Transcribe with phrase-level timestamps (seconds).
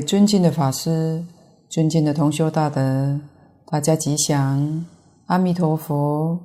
[0.00, 1.24] 尊敬的法师，
[1.68, 3.20] 尊敬的同修大德，
[3.66, 4.84] 大家吉祥，
[5.26, 6.38] 阿弥陀佛。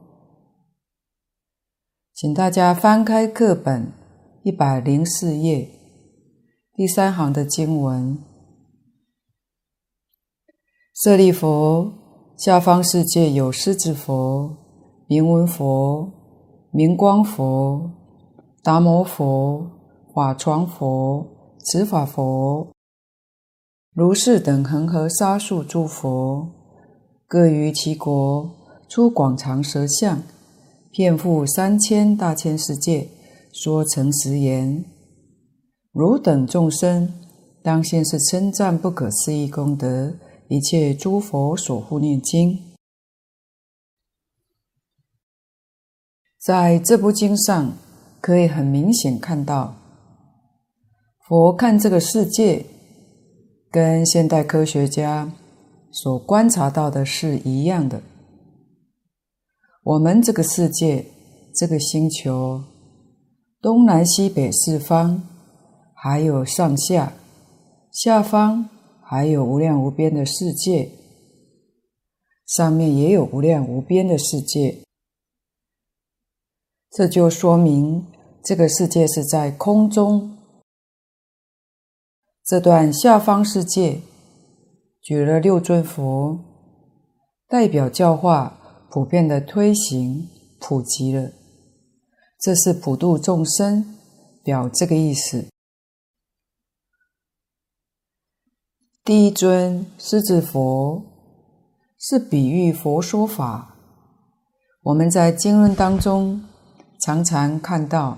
[2.14, 3.92] 请大家翻开课本
[4.44, 5.70] 一百零四页
[6.76, 8.18] 第三行的经文：
[10.94, 11.92] 舍利弗，
[12.38, 14.56] 下方世界有狮子佛、
[15.08, 16.12] 明文佛、
[16.72, 17.90] 明光佛、
[18.64, 19.70] 达摩佛、
[20.14, 21.26] 法幢佛、
[21.66, 22.68] 持法佛。
[23.94, 26.50] 如是等恒河沙数诸佛，
[27.28, 28.50] 各于其国
[28.88, 30.24] 出广长舌相，
[30.92, 33.10] 遍覆三千大千世界，
[33.52, 34.86] 说诚实言：
[35.92, 37.12] 汝等众生，
[37.62, 40.14] 当先是称赞不可思议功德，
[40.48, 42.58] 一切诸佛所护念经。
[46.40, 47.74] 在这部经上，
[48.22, 49.76] 可以很明显看到，
[51.28, 52.66] 佛看这个世界。
[53.72, 55.32] 跟现代科学家
[55.92, 58.02] 所观察到的是一样的。
[59.84, 61.06] 我们这个世界，
[61.56, 62.62] 这个星球，
[63.62, 65.22] 东南西北四方，
[65.96, 67.14] 还有上下、
[67.94, 68.70] 下方，
[69.02, 70.90] 还有无量无边的世界，
[72.46, 74.80] 上面也有无量无边的世界。
[76.92, 78.06] 这就说明
[78.44, 80.40] 这个世界是在空中。
[82.52, 84.02] 这段下方世界
[85.02, 86.38] 举了六尊佛，
[87.48, 90.28] 代表教化普遍的推行
[90.60, 91.32] 普及了，
[92.42, 93.96] 这是普度众生，
[94.44, 95.48] 表这个意思。
[99.06, 101.06] 第一尊狮子佛
[101.98, 103.78] 是比喻佛说法，
[104.84, 106.44] 我们在经论当中
[107.00, 108.18] 常常看到，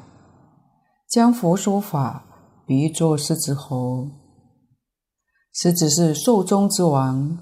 [1.08, 2.26] 将佛说法
[2.66, 4.23] 比喻作狮子吼。
[5.54, 7.38] 狮子是兽中之王，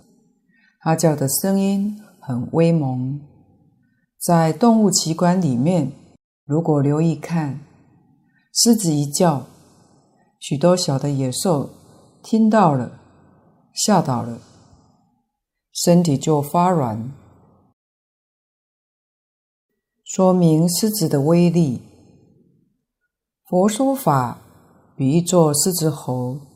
[0.82, 3.22] 它叫的声音很威猛。
[4.20, 5.94] 在动物奇观里面，
[6.46, 7.62] 如果留意看，
[8.54, 9.48] 狮子一叫，
[10.40, 11.70] 许多小的野兽
[12.22, 13.00] 听到了，
[13.74, 14.40] 吓倒了，
[15.72, 17.14] 身体就发软，
[20.04, 21.82] 说明狮子的威力。
[23.48, 24.42] 佛说法
[24.98, 26.51] 比喻作狮子吼。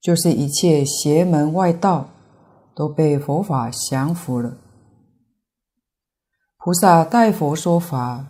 [0.00, 2.08] 就是一切邪门外道
[2.74, 4.56] 都被佛法降服了。
[6.58, 8.26] 菩萨代佛说法，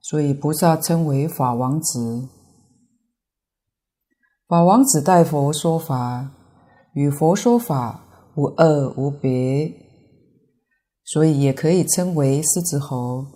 [0.00, 2.28] 所以菩萨称为法王子。
[4.46, 6.30] 法王子代佛说法，
[6.94, 8.02] 与佛说法
[8.34, 9.72] 无二无别，
[11.04, 13.26] 所以也可以称为狮子吼。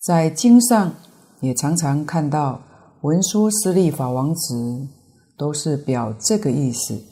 [0.00, 0.94] 在经上
[1.40, 2.62] 也常常看到
[3.00, 4.86] 文殊师利法王子。
[5.36, 7.02] 都是表这个意思。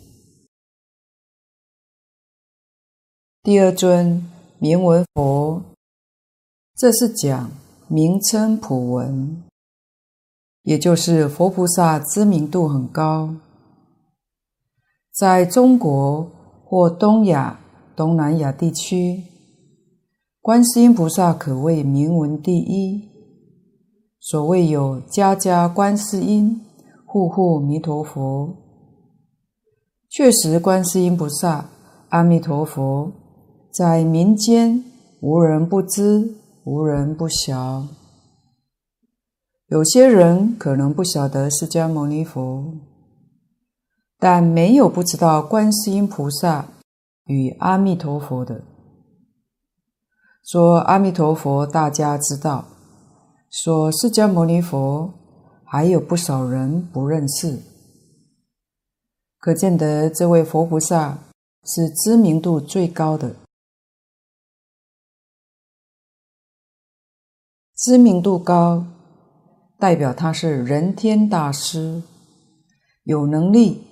[3.43, 4.25] 第二尊
[4.59, 5.63] 名闻佛，
[6.77, 7.51] 这是讲
[7.89, 9.43] 名称普闻，
[10.63, 13.35] 也就是佛菩萨知名度很高，
[15.13, 16.31] 在中国
[16.65, 17.59] 或东亚、
[17.97, 19.25] 东南亚地区，
[20.41, 23.09] 观世音菩萨可谓名闻第一。
[24.21, 26.65] 所谓有家家观世音。
[27.13, 28.57] 护护弥陀佛，
[30.09, 31.67] 确实，观世音菩萨、
[32.09, 33.13] 阿弥陀佛
[33.71, 34.83] 在民间
[35.21, 37.87] 无人不知，无人不晓。
[39.67, 42.73] 有些人可能不晓得释迦牟尼佛，
[44.19, 46.65] 但没有不知道观世音菩萨
[47.27, 48.63] 与阿弥陀佛的。
[50.43, 52.65] 说阿弥陀佛，大家知道；
[53.51, 55.13] 说释迦牟尼佛。
[55.73, 57.59] 还有不少人不认识，
[59.39, 61.19] 可见得这位佛菩萨
[61.65, 63.37] 是知名度最高的。
[67.75, 68.85] 知名度高，
[69.79, 72.03] 代表他是人天大师，
[73.05, 73.83] 有能力、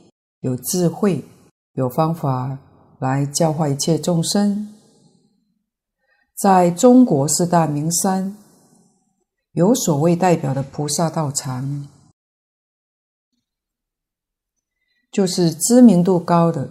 [0.41, 1.25] 有智慧、
[1.73, 2.59] 有方法
[2.99, 4.69] 来教化一切众生。
[6.37, 8.37] 在中国四大名山。
[9.53, 11.89] 有所谓代表的菩萨道场，
[15.11, 16.71] 就是知名度高的，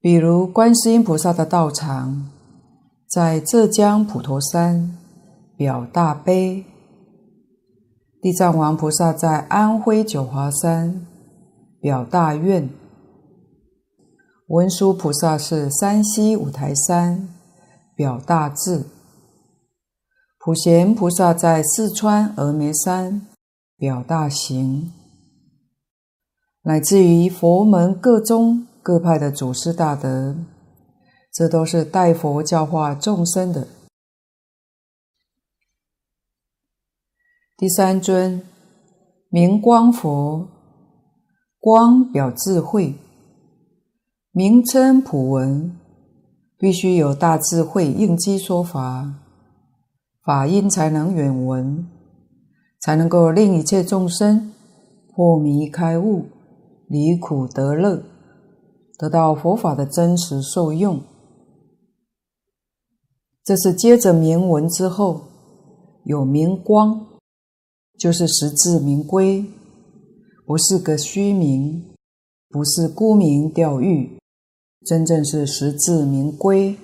[0.00, 2.30] 比如观世音菩萨的道场
[3.06, 4.96] 在浙江普陀山，
[5.54, 6.64] 表大悲；
[8.22, 11.06] 地藏王菩萨在安徽九华山，
[11.78, 12.70] 表大愿；
[14.46, 17.28] 文殊菩萨是山西五台山，
[17.94, 18.86] 表大智。
[20.44, 23.28] 普贤菩萨在四川峨眉山
[23.76, 24.92] 表大行，
[26.62, 30.34] 乃至于佛门各宗各派的祖师大德，
[31.32, 33.68] 这都是代佛教化众生的。
[37.56, 38.42] 第三尊，
[39.28, 40.48] 明光佛，
[41.60, 42.96] 光表智慧，
[44.32, 45.78] 名称普文，
[46.58, 49.21] 必须有大智慧应机说法，
[50.24, 51.86] 法音才能远闻，
[52.80, 54.52] 才能够令一切众生
[55.14, 56.26] 破迷开悟。
[56.88, 58.02] 离苦得乐，
[58.98, 61.00] 得到佛法的真实受用。
[63.42, 65.22] 这是接着明闻之后，
[66.04, 67.06] 有明光，
[67.98, 69.46] 就是实至名归，
[70.44, 71.94] 不是个虚名，
[72.50, 74.18] 不是沽名钓誉，
[74.84, 76.76] 真正是实至名归。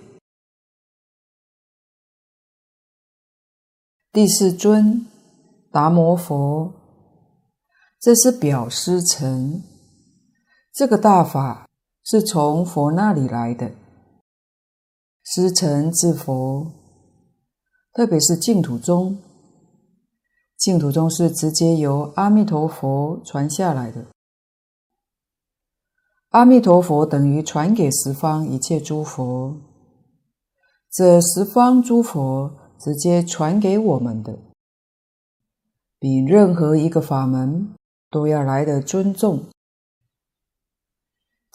[4.19, 5.07] 第四尊
[5.71, 6.73] 达摩佛，
[8.01, 9.63] 这是表师承。
[10.75, 11.69] 这个大法
[12.03, 13.71] 是从佛那里来的，
[15.23, 16.67] 师承自佛，
[17.93, 19.23] 特别是净土宗，
[20.57, 24.05] 净土宗是直接由阿弥陀佛传下来的。
[26.31, 29.57] 阿弥陀佛等于传给十方一切诸佛，
[30.91, 34.39] 这十方诸佛直接传给我们的，
[35.99, 37.75] 比任何一个法门
[38.11, 39.45] 都要来得尊重。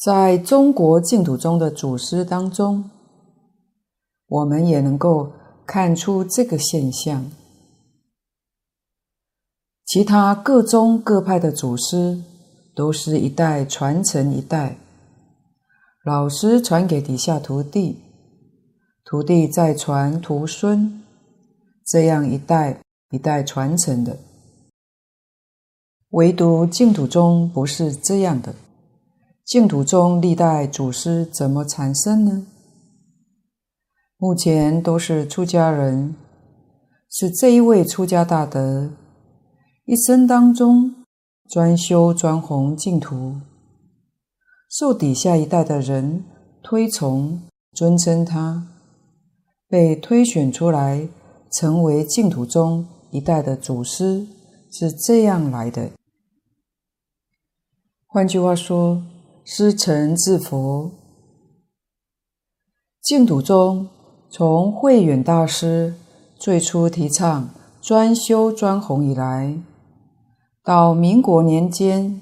[0.03, 2.89] 在中国净土宗的祖师当中，
[4.27, 5.31] 我们也能够
[5.65, 7.31] 看出这个现象。
[9.85, 12.21] 其他各宗各派的祖师
[12.75, 14.77] 都是一代传承一代，
[16.03, 18.01] 老师传给底下徒弟，
[19.05, 21.02] 徒弟再传徒孙，
[21.85, 22.79] 这样一代
[23.11, 24.17] 一代传承的。
[26.09, 28.53] 唯独净土宗不是这样的。
[29.45, 32.45] 净土中历代祖师怎么产生呢？
[34.17, 36.15] 目前都是出家人，
[37.09, 38.89] 是这一位出家大德
[39.85, 40.95] 一生当中
[41.49, 43.35] 专修专弘净土，
[44.69, 46.23] 受底下一代的人
[46.63, 47.41] 推崇
[47.73, 48.65] 尊称他，
[49.67, 51.09] 被推选出来
[51.53, 54.27] 成为净土宗一代的祖师，
[54.71, 55.91] 是这样来的。
[58.07, 59.01] 换句话说。
[59.45, 60.89] 师承自佛，
[63.01, 63.89] 净土宗
[64.29, 65.95] 从慧远大师
[66.37, 67.49] 最初提倡
[67.81, 69.57] 专修专弘以来，
[70.63, 72.21] 到民国年间，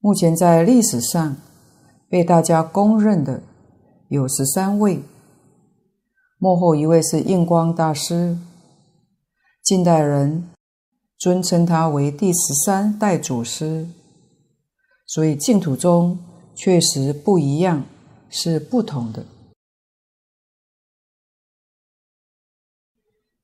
[0.00, 1.36] 目前在历史上
[2.08, 3.42] 被大家公认的
[4.08, 5.02] 有十三位，
[6.38, 8.36] 幕后一位是印光大师，
[9.62, 10.50] 近代人
[11.16, 13.88] 尊称他为第十三代祖师。
[15.06, 16.18] 所以净土宗
[16.54, 17.84] 确实不一样，
[18.28, 19.24] 是不同的。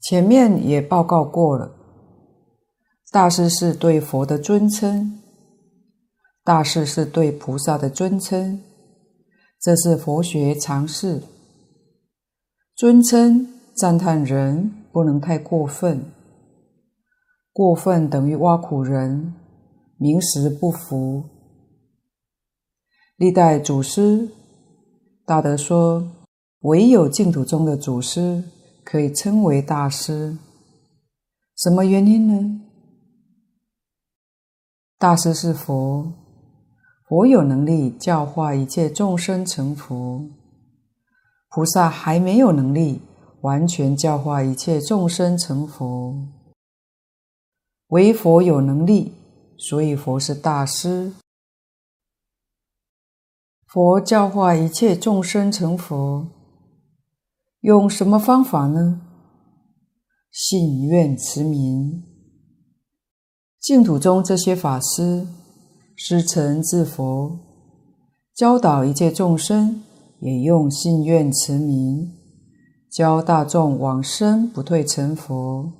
[0.01, 1.73] 前面也报告过了，
[3.11, 5.23] 大师是对佛的尊称，
[6.45, 8.63] 大师是对菩萨的尊称，
[9.61, 11.23] 这是佛学常识。
[12.75, 16.07] 尊称赞叹人不能太过分，
[17.53, 19.35] 过分等于挖苦人，
[19.99, 21.25] 名实不符。
[23.17, 24.31] 历代祖师
[25.25, 26.11] 大德说，
[26.61, 28.43] 唯有净土中的祖师
[28.85, 30.37] 可以称为大师。
[31.57, 32.61] 什么原因呢？
[34.99, 36.13] 大师是佛，
[37.07, 40.25] 佛有能力教化一切众生成佛，
[41.55, 43.03] 菩萨还没有能力
[43.43, 46.17] 完全教化一切众生成佛，
[47.89, 49.13] 唯佛有能力，
[49.59, 51.13] 所以佛是大师。
[53.67, 56.27] 佛教化一切众生成佛，
[57.61, 59.03] 用什么方法呢？
[60.31, 62.03] 信愿持名。
[63.61, 65.27] 净土中这些法师
[65.95, 67.39] 师承自佛，
[68.35, 69.83] 教导一切众生，
[70.23, 72.11] 也用信愿持名，
[72.91, 75.71] 教大众往生不退成佛。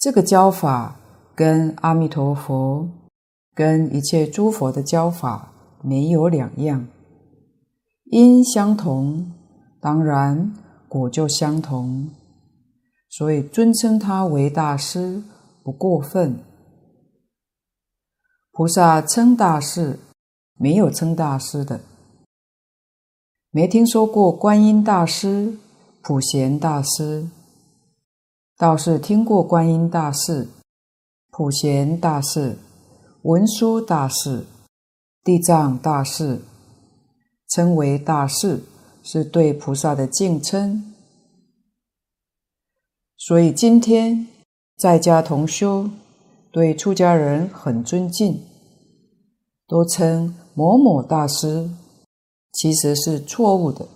[0.00, 0.98] 这个教法
[1.36, 2.88] 跟阿弥陀佛、
[3.54, 5.52] 跟一切诸佛的教法。
[5.82, 6.88] 没有两样，
[8.06, 9.30] 因相同，
[9.80, 10.52] 当然
[10.88, 12.10] 果就相同，
[13.08, 15.22] 所以尊称他为大师
[15.62, 16.40] 不过分。
[18.50, 20.00] 菩萨称大士，
[20.58, 21.78] 没有称大师的，
[23.50, 25.58] 没听说过观音大师、
[26.02, 27.28] 普贤大师，
[28.56, 30.48] 倒是听过观音大士、
[31.30, 32.58] 普贤大士、
[33.22, 34.44] 文殊大士。
[35.24, 36.40] 地藏大士，
[37.48, 38.62] 称为大士，
[39.02, 40.94] 是对菩萨的敬称。
[43.16, 44.28] 所以今天
[44.76, 45.90] 在家同修
[46.52, 48.40] 对出家人很尊敬，
[49.66, 51.68] 都称某某大师，
[52.56, 53.86] 其实是错误的。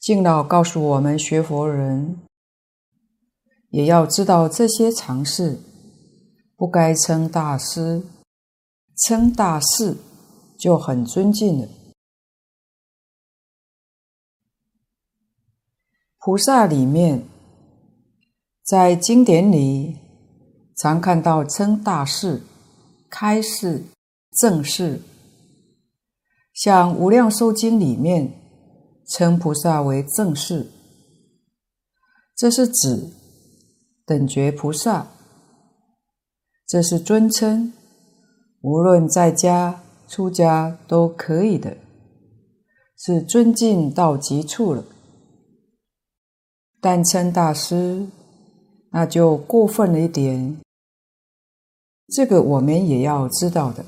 [0.00, 2.18] 敬老告诉我们，学佛人
[3.68, 5.60] 也要知道这些常识，
[6.56, 8.02] 不该称大师，
[9.06, 9.98] 称大士
[10.58, 11.68] 就很尊敬了。
[16.18, 17.28] 菩萨里面，
[18.64, 19.98] 在经典里
[20.78, 22.42] 常看到称大士、
[23.10, 23.84] 开示、
[24.40, 25.00] 正士，
[26.54, 28.32] 像《无量寿经》里面
[29.08, 30.70] 称菩萨为正士，
[32.36, 33.10] 这是指
[34.06, 35.08] 等觉菩萨，
[36.66, 37.72] 这是尊称，
[38.62, 41.76] 无论在家出家都可以的，
[42.96, 44.84] 是尊敬到极处了。
[46.80, 48.08] 但称大师，
[48.90, 50.58] 那就过分了一点。
[52.08, 53.84] 这个我们也要知道的。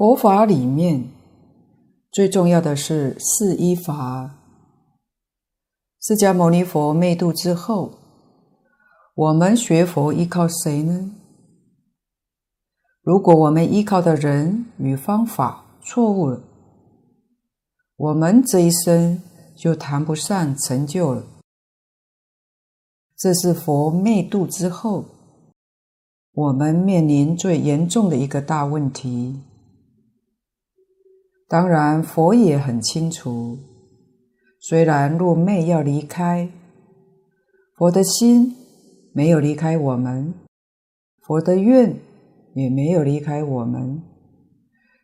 [0.00, 1.10] 佛法里面
[2.10, 4.34] 最重要的是四依法。
[6.00, 7.92] 释迦牟尼佛灭度之后，
[9.14, 11.12] 我们学佛依靠谁呢？
[13.02, 16.40] 如果我们依靠的人与方法错误了，
[17.96, 19.22] 我们这一生
[19.54, 21.22] 就谈不上成就了。
[23.18, 25.04] 这是佛灭度之后，
[26.32, 29.42] 我们面临最严重的一个大问题。
[31.50, 33.58] 当然，佛也很清楚，
[34.60, 36.48] 虽然若昧要离开，
[37.76, 38.54] 佛的心
[39.12, 40.32] 没有离开我们，
[41.26, 42.00] 佛的愿
[42.54, 44.00] 也没有离开我们，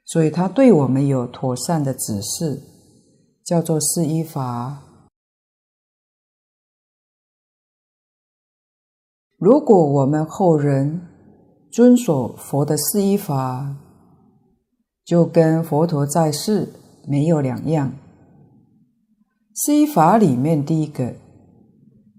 [0.04, 2.62] 所以他对我们有妥善的指示。
[3.46, 4.82] 叫做四依法。
[9.38, 11.00] 如果我们后人
[11.70, 13.76] 遵守佛的四依法，
[15.06, 16.68] 就跟佛陀在世
[17.06, 17.96] 没有两样。
[19.54, 21.14] 四依法里面第一个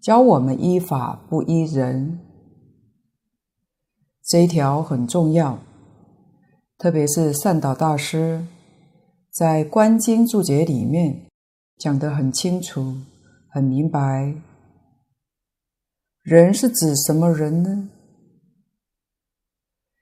[0.02, 2.20] 教我们依法不依人，
[4.24, 5.60] 这一条很重要，
[6.78, 8.48] 特别是善导大师。
[9.30, 11.28] 在《观经注解》里面
[11.78, 12.96] 讲得很清楚、
[13.50, 14.34] 很明白。
[16.24, 17.90] 人是指什么人呢？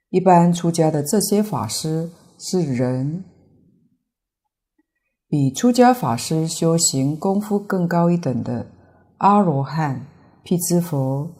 [0.09, 3.23] 一般出家的这些法师是人，
[5.27, 8.67] 比出家法师修行功夫更高一等的
[9.17, 10.05] 阿罗汉、
[10.43, 11.31] 辟支佛，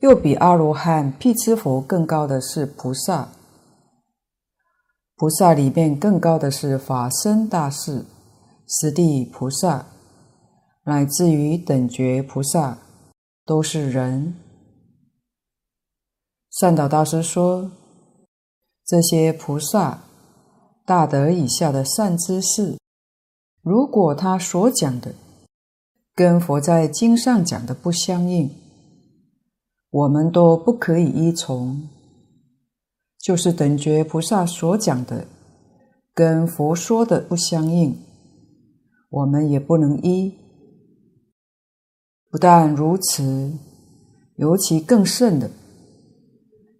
[0.00, 3.28] 又比阿罗汉、辟支佛更高的是菩萨。
[5.14, 8.04] 菩萨里面更高的是法身大士、
[8.68, 9.86] 十地菩萨，
[10.84, 12.78] 乃至于等觉菩萨，
[13.46, 14.34] 都是人。
[16.50, 17.70] 善导大师说，
[18.86, 20.04] 这些菩萨
[20.84, 22.78] 大德以下的善知识，
[23.60, 25.12] 如果他所讲的
[26.14, 28.48] 跟佛在经上讲的不相应，
[29.90, 31.88] 我们都不可以依从。
[33.18, 35.26] 就是等觉菩萨所讲的，
[36.14, 37.98] 跟佛说的不相应，
[39.10, 40.32] 我们也不能依。
[42.30, 43.52] 不但如此，
[44.36, 45.50] 尤其更甚的，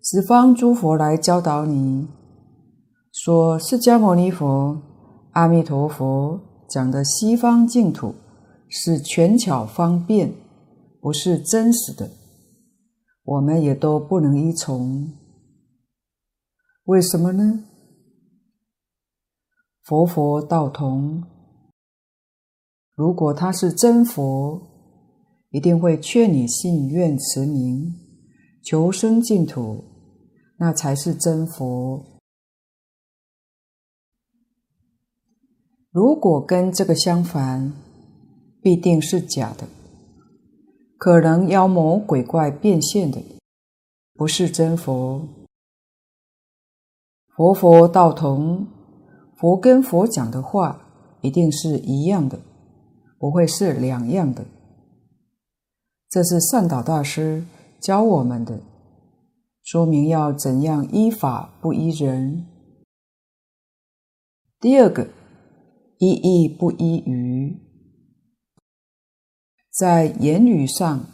[0.08, 2.06] 十方诸佛来教导你，
[3.10, 4.80] 说释迦牟尼佛、
[5.32, 8.14] 阿弥陀佛讲的西方净土
[8.68, 10.32] 是权巧方便，
[11.00, 12.08] 不是真实的，
[13.24, 15.12] 我们也都不能依从。
[16.84, 17.64] 为什么呢？
[19.82, 21.24] 佛佛道同，
[22.94, 24.62] 如果他是真佛，
[25.50, 27.92] 一定会劝你信愿持名，
[28.62, 29.95] 求生净土，
[30.58, 32.04] 那才是真佛。
[35.90, 37.72] 如果跟这个相反，
[38.60, 39.66] 必定是假的，
[40.98, 43.22] 可能妖魔鬼怪变现的，
[44.14, 45.26] 不是真佛。
[47.34, 48.66] 佛佛道同，
[49.36, 50.86] 佛跟佛讲的话
[51.20, 52.38] 一定是一样的，
[53.18, 54.44] 不会是两样的。
[56.08, 57.44] 这是善导大师
[57.80, 58.60] 教我们的，
[59.66, 62.46] 说明要怎样依法不依人。
[64.60, 65.08] 第二个，
[65.98, 67.58] 依义不依语，
[69.72, 71.04] 在言语上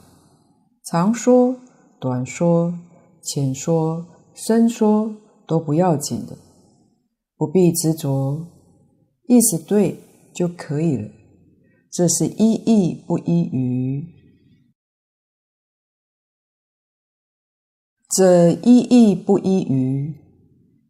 [0.84, 1.56] 长说、
[1.98, 2.78] 短说、
[3.22, 5.16] 浅说、深说
[5.48, 6.36] 都不要紧的，
[7.38, 8.46] 不必执着，
[9.28, 9.98] 意思对
[10.34, 11.08] 就可以了。
[11.90, 14.06] 这是依义不依语，
[18.12, 20.14] 这依义不依于，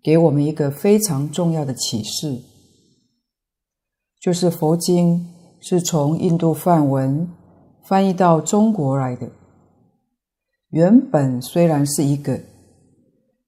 [0.03, 2.43] 给我们一个非常重要的启示，
[4.21, 5.27] 就是佛经
[5.61, 7.31] 是从印度梵文
[7.85, 9.31] 翻译到中国来的。
[10.71, 12.41] 原本虽然是一个，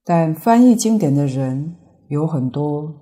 [0.04, 1.74] 但翻译经典的人
[2.08, 2.94] 有很多，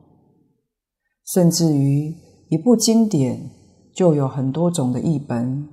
[1.34, 2.14] 甚至于
[2.48, 3.50] 一部经典。
[3.94, 5.68] 就有很多种的译本，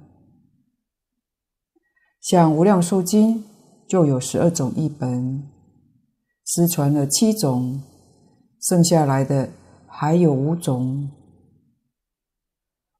[2.19, 3.37] 像《无量寿经》
[3.89, 5.49] 就有十二种译本，
[6.45, 7.81] 失传了七种，
[8.61, 9.49] 剩下来的
[9.87, 11.09] 还有五种。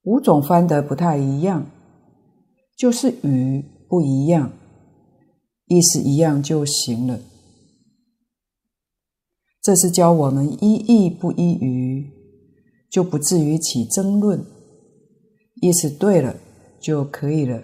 [0.01, 1.67] 五种翻得不太一样，
[2.75, 4.51] 就是语不一样，
[5.67, 7.19] 意思一样就行了。
[9.61, 12.09] 这是教我们依义不依语，
[12.89, 14.43] 就不至于起争论。
[15.61, 16.35] 意思对了
[16.81, 17.61] 就可以了。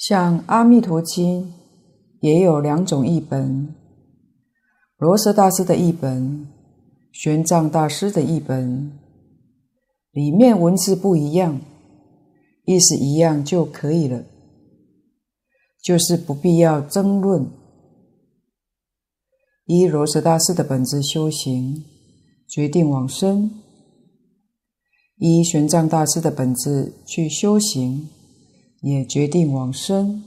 [0.00, 1.42] 像《阿弥陀经》
[2.20, 3.74] 也有两种译本：
[4.96, 6.48] 罗什大师的译本、
[7.12, 8.98] 玄奘大师的译本。
[10.12, 11.60] 里面文字不一样，
[12.64, 14.24] 意思一样就可以了，
[15.82, 17.46] 就是不必要争论。
[19.66, 21.84] 依罗什大师的本质修行，
[22.48, 23.50] 决定往生。
[25.18, 28.08] 依玄奘大师的本质去修行，
[28.80, 30.24] 也决定往生。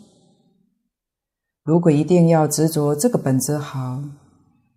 [1.64, 4.04] 如果一定要执着这个本子好，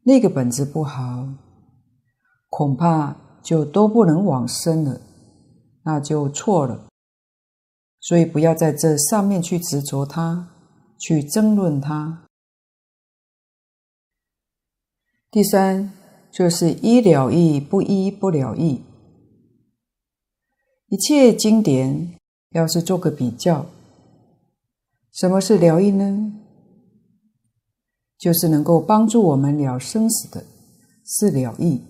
[0.02, 1.28] 那个本子不好，
[2.48, 5.00] 恐怕就都不能往生了，
[5.84, 6.86] 那就错了。
[8.00, 10.48] 所以不要在这上面去执着它，
[10.98, 12.22] 去争论它。
[15.28, 15.92] 第三，
[16.30, 18.82] 就是依了义，不依不了义。
[20.88, 22.16] 一切经典，
[22.56, 23.66] 要是做个比较，
[25.12, 26.32] 什么是了义呢？
[28.18, 30.42] 就是能够帮助我们了生死的，
[31.04, 31.82] 是了义。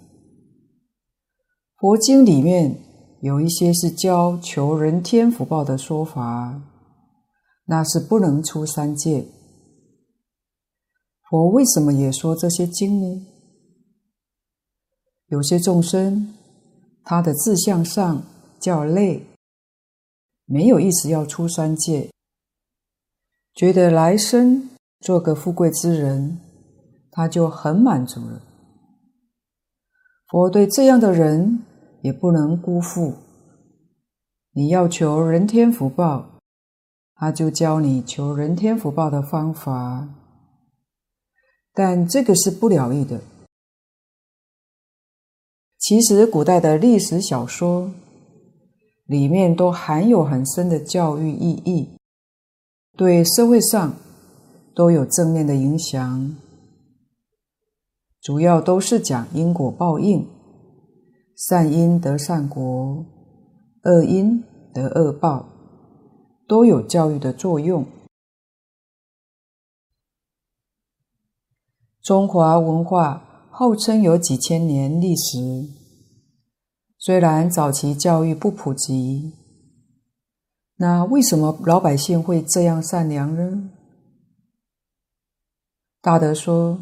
[1.76, 2.76] 佛经里面
[3.20, 6.60] 有一些是教求人天福报的说法，
[7.66, 9.24] 那是不能出三界。
[11.30, 13.26] 佛为什么也说这些经呢？
[15.28, 16.34] 有些众生，
[17.04, 18.24] 他的志向上。
[18.58, 19.22] 叫累，
[20.48, 22.08] 没有意思要出三界，
[23.52, 26.38] 觉得来生做个富贵之人，
[27.10, 28.40] 他就很满足了。
[30.28, 31.64] 佛对这样的人
[32.02, 33.14] 也不能辜负。
[34.52, 36.38] 你要求人天福报，
[37.16, 40.08] 他就教你求人天福报的方法，
[41.74, 43.20] 但这个是不了义的。
[45.78, 47.90] 其实古代的历史小说。
[49.06, 51.96] 里面都含有很深的教育意义，
[52.96, 53.94] 对社会上
[54.74, 56.36] 都有正面的影响。
[58.20, 60.26] 主要都是讲因果报应，
[61.36, 63.06] 善因得善果，
[63.84, 64.42] 恶因
[64.74, 65.46] 得恶报，
[66.48, 67.86] 都有教育的作用。
[72.02, 75.75] 中华文化号称有几千年历史。
[77.06, 79.32] 虽然早期教育不普及，
[80.78, 83.70] 那为什么老百姓会这样善良呢？
[86.02, 86.80] 大德说，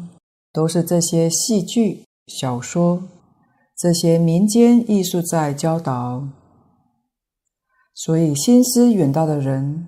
[0.51, 3.03] 都是这些戏剧、小说、
[3.77, 6.27] 这些民间艺术在教导，
[7.93, 9.85] 所以心思远大的人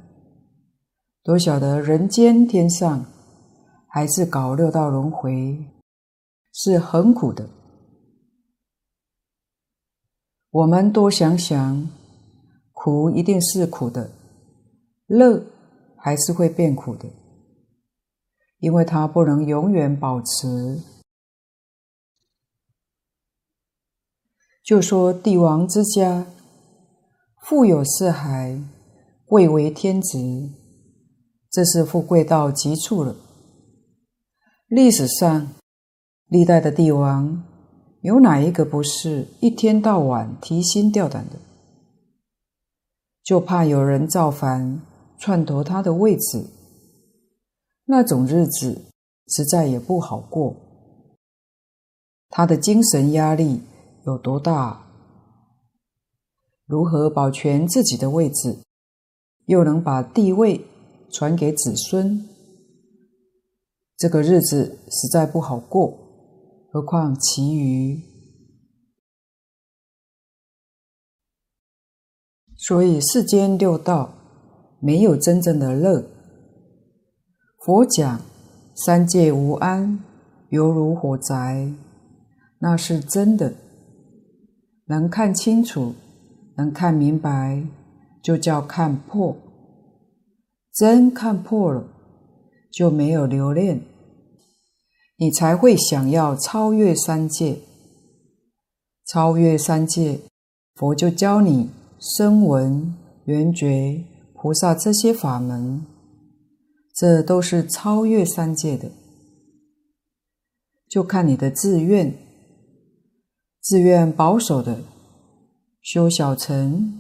[1.23, 3.04] 都晓得人间天上
[3.88, 5.65] 还是搞六道轮回，
[6.54, 7.50] 是很苦的。
[10.50, 11.90] 我们多想想，
[12.72, 14.12] 苦一定是苦的，
[15.08, 15.44] 乐
[15.98, 17.08] 还是会变苦的，
[18.60, 20.82] 因为它不能永远保持。
[24.64, 26.26] 就说帝王之家，
[27.42, 28.60] 富有四海，
[29.26, 30.18] 贵为天子，
[31.52, 33.16] 这是富贵到极处了。
[34.68, 35.50] 历史上，
[36.28, 37.47] 历代的帝王。
[38.08, 41.36] 有哪一个不是一天到晚提心吊胆的？
[43.22, 44.80] 就怕有人造反，
[45.20, 46.46] 篡夺他的位置，
[47.84, 48.86] 那种日子
[49.28, 50.56] 实在也不好过。
[52.30, 53.62] 他的精神压力
[54.06, 54.88] 有多大？
[56.65, 58.60] 如何保全自己的位置？
[59.48, 60.65] 又能把地位
[61.12, 62.26] 传给子孙，
[63.98, 66.07] 这个日子实在不好过，
[66.78, 68.00] 何况其余？
[72.56, 74.13] 所以世间六道
[74.80, 76.06] 没有真正的乐。
[77.66, 78.22] 佛讲
[78.76, 80.04] 三界无安，
[80.50, 81.74] 犹如火宅，
[82.60, 83.56] 那是真的。
[84.86, 85.96] 能看清楚，
[86.58, 87.63] 能看明白，
[88.22, 89.36] 就叫看破。
[90.72, 91.88] 真看破了，
[92.72, 93.82] 就没有留恋，
[95.17, 97.60] 你才会想要超越三界。
[99.06, 100.19] 超越三界，
[100.75, 102.93] 佛就教你声闻、
[103.25, 104.03] 缘觉、
[104.34, 105.86] 菩萨这些法门，
[106.93, 108.91] 这都是超越三界的。
[110.89, 112.13] 就看你的自愿。
[113.62, 114.80] 自愿保守的，
[115.82, 116.93] 修小乘；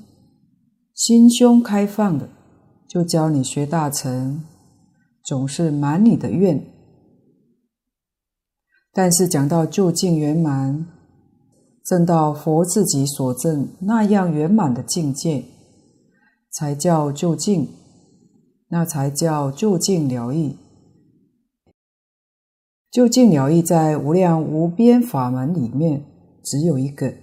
[0.93, 2.29] 心胸开放的，
[2.89, 4.43] 就教你学大乘。
[5.23, 6.76] 总是满你的愿。
[8.97, 10.87] 但是讲到究竟圆满，
[11.85, 15.45] 证到佛自己所证那样圆满的境界，
[16.49, 17.69] 才叫究竟，
[18.69, 20.57] 那才叫究竟了义。
[22.89, 26.03] 究竟了义在无量无边法门里面。
[26.43, 27.13] 只有一个，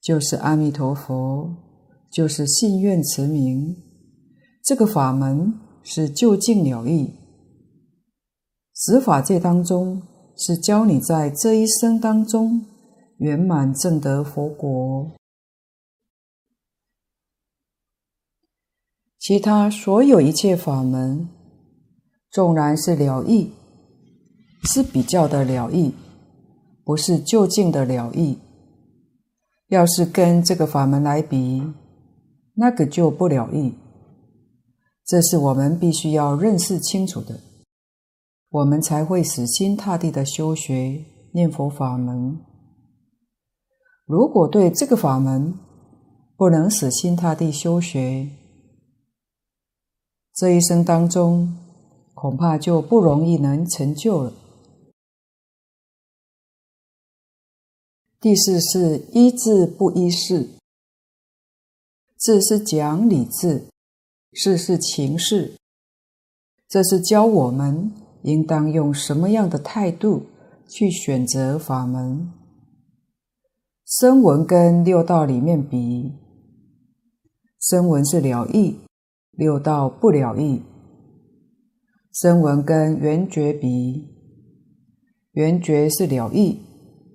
[0.00, 1.54] 就是阿弥陀佛，
[2.10, 3.76] 就是信愿持名。
[4.62, 7.10] 这个法门是究竟了义。
[8.74, 10.00] 十法界当中，
[10.36, 12.66] 是教你在这一生当中
[13.18, 15.10] 圆满正得佛果。
[19.18, 21.28] 其他所有一切法门，
[22.30, 23.52] 纵然是了义，
[24.64, 25.94] 是比较的了义。
[26.84, 28.38] 不是究竟的了义，
[29.68, 31.62] 要是跟这个法门来比，
[32.56, 33.72] 那个就不了义。
[35.06, 37.40] 这是我们必须要认识清楚的，
[38.54, 42.38] 我们才会死心塌地的修学念佛法门。
[44.04, 45.58] 如果对这个法门
[46.36, 48.28] 不能死心塌地修学，
[50.32, 51.56] 这一生当中
[52.14, 54.32] 恐怕就不容易能成就了。
[58.20, 60.48] 第四是依智不依事，
[62.20, 63.66] 智是讲理智，
[64.32, 65.56] 事是情事。
[66.68, 67.92] 这是教我们
[68.24, 70.26] 应当用什么样的态度
[70.66, 72.30] 去选择法门。
[73.86, 76.12] 声闻跟六道里面比，
[77.60, 78.80] 声闻是了义，
[79.30, 80.62] 六道不了义。
[82.12, 84.08] 声闻跟缘觉比，
[85.32, 86.60] 缘觉是了义。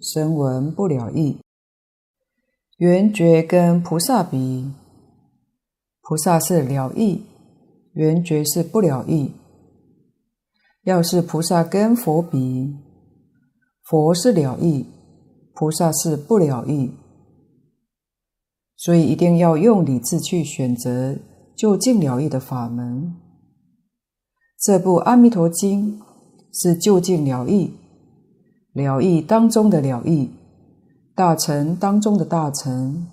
[0.02, 1.41] 声闻不了义，
[2.78, 4.72] 缘觉跟菩萨比，
[6.02, 7.26] 菩萨是了义，
[7.91, 9.34] 缘觉是不了义。
[10.84, 12.76] 要是菩萨跟佛比，
[13.84, 14.86] 佛是了义，
[15.54, 16.92] 菩萨是不了义。
[18.78, 21.18] 所以一定要用理智去选择
[21.56, 23.13] 就近了义的法门。
[24.58, 26.00] 这部《阿弥陀经》
[26.54, 27.74] 是就近了义。
[28.72, 30.30] 了义当中的了义，
[31.15, 33.08] 大乘当中的大乘，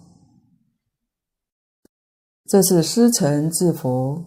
[2.47, 4.25] 这是师承自佛。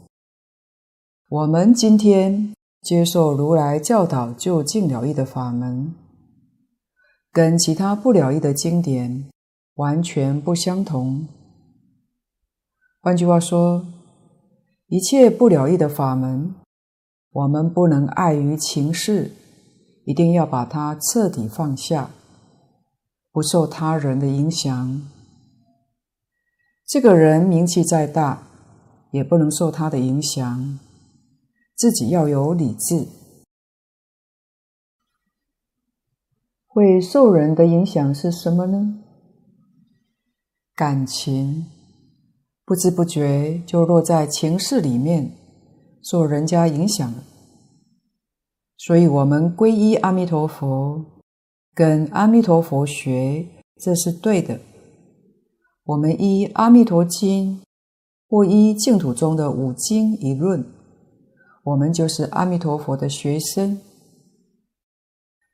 [1.29, 5.93] 我们今天接受如来教导就尽了义的法门，
[7.31, 9.29] 跟其他不了义的经典
[9.75, 11.27] 完全不相同。
[13.01, 13.85] 换句话说，
[14.87, 16.55] 一切不了义的法门，
[17.31, 19.31] 我们不能碍于情势。
[20.05, 22.09] 一定要把它彻底放下，
[23.31, 25.07] 不受他人的影响。
[26.87, 28.41] 这个人名气再大，
[29.11, 30.79] 也不能受他的影响。
[31.79, 33.07] 自己要有理智。
[36.67, 39.01] 会受人的影响是什么呢？
[40.75, 41.67] 感情，
[42.65, 45.31] 不知不觉就落在情势里面，
[46.03, 47.23] 受人家影响了。
[48.77, 51.05] 所以，我们皈依阿弥陀佛，
[51.73, 54.59] 跟阿弥陀佛学，这是对的。
[55.85, 57.61] 我们依《阿弥陀经》
[58.27, 60.65] 或依净土中的五经一论，
[61.69, 63.79] 我们就是阿弥陀佛的学生，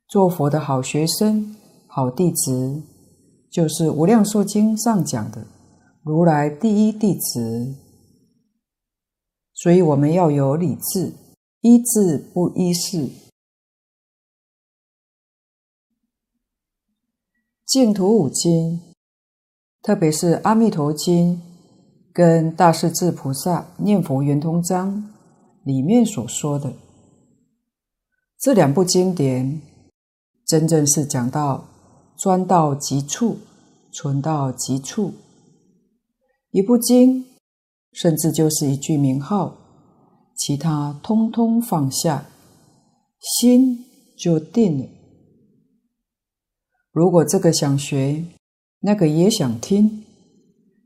[0.07, 1.55] 做佛的好学生、
[1.87, 2.81] 好弟子，
[3.51, 5.45] 就是《无量寿经》上讲的
[6.03, 7.75] 如来第一弟子。
[9.53, 11.13] 所以，我们要有理智。
[11.61, 13.09] 依智不依事，
[17.65, 18.79] 净土五经，
[19.81, 21.37] 特别是《阿弥陀经》，
[22.13, 24.93] 跟《大势至菩萨念佛圆通章》
[25.65, 26.73] 里面所说的
[28.39, 29.61] 这两部经典，
[30.45, 31.65] 真正是讲到
[32.15, 33.39] 专到极处，
[33.91, 35.11] 纯到极处。
[36.51, 37.25] 一部经，
[37.91, 39.57] 甚至就是一句名号，
[40.37, 42.27] 其他通通放下，
[43.19, 43.83] 心
[44.15, 44.85] 就定了。
[46.91, 48.23] 如果这个想学，
[48.81, 50.03] 那个也想听，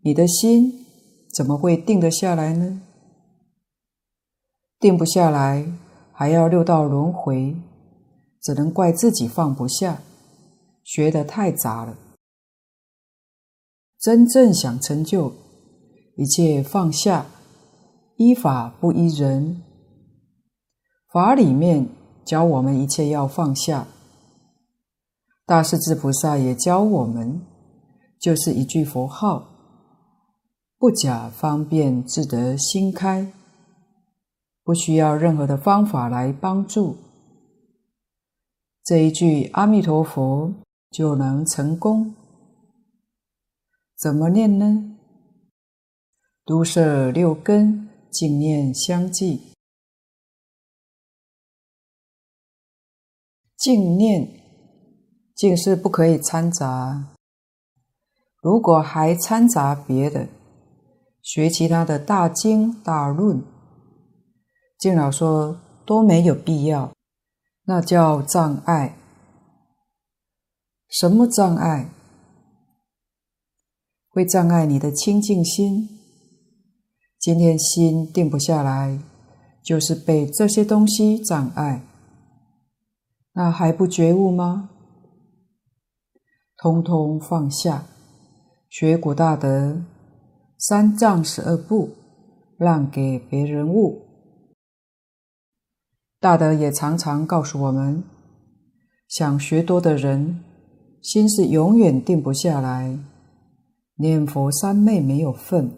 [0.04, 0.86] 你的心
[1.36, 2.82] 怎么会定得下来呢？
[4.80, 5.70] 定不下来，
[6.14, 7.56] 还要六道轮回，
[8.42, 10.02] 只能怪自己放不下，
[10.84, 11.98] 学得太杂了。
[14.00, 15.34] 真正想成就，
[16.16, 17.26] 一切放下，
[18.16, 19.62] 依法不依人。
[21.12, 21.90] 法里面
[22.26, 23.88] 教我们一切要放下。
[25.46, 27.42] 大势至菩萨也教我们，
[28.18, 29.50] 就是一句佛号，
[30.78, 33.34] 不假方便自得心开，
[34.70, 36.96] 不需要任何的方法来帮助，
[38.84, 40.54] 这一句阿弥陀佛
[40.92, 42.14] 就能成功。
[43.98, 44.96] 怎么念呢？
[46.46, 49.42] 都摄六根，净念相继，
[53.58, 54.30] 净念。
[55.34, 57.16] 净是不可以掺杂，
[58.40, 60.28] 如果还掺杂别的，
[61.24, 63.44] 学其他的大经大论，
[64.80, 66.94] 净老说都没有必要，
[67.66, 68.96] 那叫障碍。
[70.88, 71.90] 什么障碍？
[74.08, 75.90] 会障碍你的清净心。
[77.20, 78.98] 今天心定不下来，
[79.62, 81.84] 就是被这些东西障碍。
[83.34, 84.70] 那还不觉悟吗？
[86.56, 87.84] 通通放下，
[88.70, 89.82] 学古大德，
[90.58, 91.90] 三藏十二部，
[92.58, 94.06] 让给别人悟。
[96.20, 98.04] 大德也常常告诉我们，
[99.08, 100.44] 想学多的人，
[101.02, 103.00] 心是永远定不下来，
[103.96, 105.72] 念佛三昧没有份。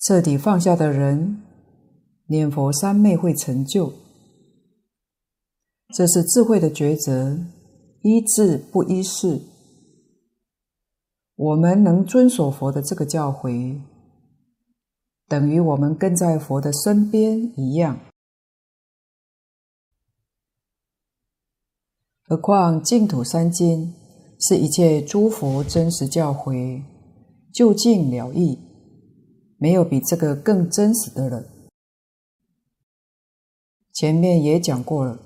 [0.00, 1.42] 彻底放下的人，
[2.26, 3.92] 念佛三昧会成就。
[5.94, 7.38] 这是智慧的抉择。
[8.02, 9.40] 依智不依事，
[11.34, 13.80] 我们能遵守佛的这个教诲，
[15.26, 17.98] 等于我们跟在佛的身边一样。
[22.28, 23.94] 何况净土三经
[24.38, 26.82] 是一切诸佛真实教诲，
[27.54, 28.58] 究竟了义，
[29.56, 31.42] 没有比这个更真实的了。
[33.94, 35.18] 前面也讲过了。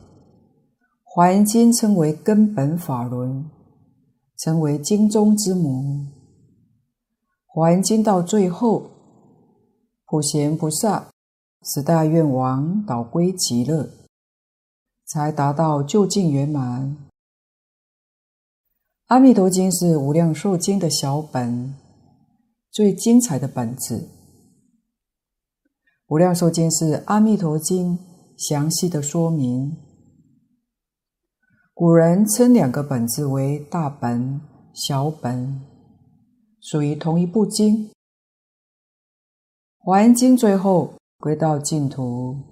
[1.02, 3.50] 华严经称为根本法轮，
[4.38, 6.06] 成为经中之母。
[7.46, 8.88] 华严经到最后，
[10.06, 11.10] 普贤菩萨
[11.64, 13.90] 十大愿王导归极乐，
[15.12, 16.96] 才达到究竟圆满。
[19.08, 21.74] 阿弥陀经是无量寿经的小本，
[22.70, 24.08] 最精彩的本子。
[26.06, 27.98] 无量寿经是阿弥陀经
[28.38, 29.76] 详细的说明。
[31.74, 34.40] 古人称两个本子为大本、
[34.72, 35.60] 小本，
[36.58, 37.90] 属于同一部经。
[39.76, 42.51] 华严经最后归到净土，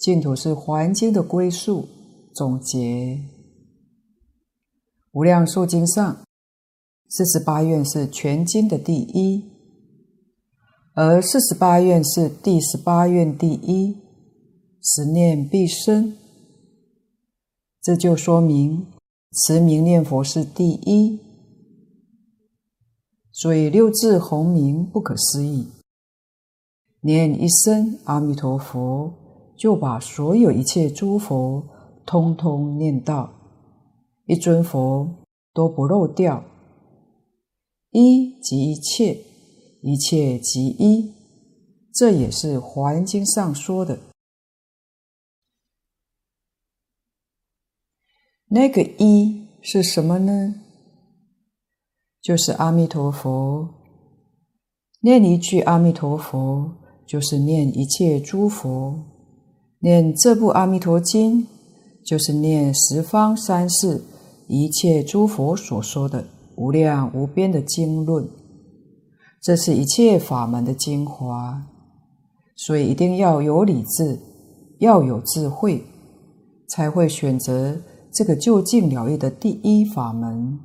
[0.00, 1.86] 净土是华严经的归宿
[2.34, 3.20] 总结。
[5.12, 6.24] 无量寿经上
[7.08, 9.44] 四十八愿是全经的第一，
[10.94, 13.98] 而四十八愿是第十八愿第一，
[14.82, 16.16] 十念必生。
[17.82, 18.86] 这就说明
[19.32, 21.18] 持名念佛是第一，
[23.32, 25.68] 所以六字洪名不可思议。
[27.02, 29.12] 念一声阿弥陀佛，
[29.60, 31.62] 就把所有一切诸佛
[32.06, 33.30] 通通念到，
[34.24, 36.42] 一尊佛都不漏掉。
[37.90, 39.18] 一即一切，
[39.82, 41.12] 一切即一，
[41.92, 43.98] 这也是《华严经》上说的。
[48.46, 50.54] 那个一是什么呢？
[52.22, 53.68] 就是阿弥陀佛。
[55.00, 56.72] 念一句阿弥陀佛，
[57.06, 59.09] 就是念一切诸佛；
[59.82, 61.46] 念这部阿弥陀经，
[62.04, 64.02] 就是念十方三世
[64.46, 68.28] 一切诸佛所说的无量无边的经论。
[69.40, 71.62] 这是一切法门的精华，
[72.56, 74.18] 所以一定要有理智，
[74.80, 75.82] 要有智慧，
[76.68, 77.80] 才会选择。
[78.12, 80.58] 这个究竟了义的第一法门，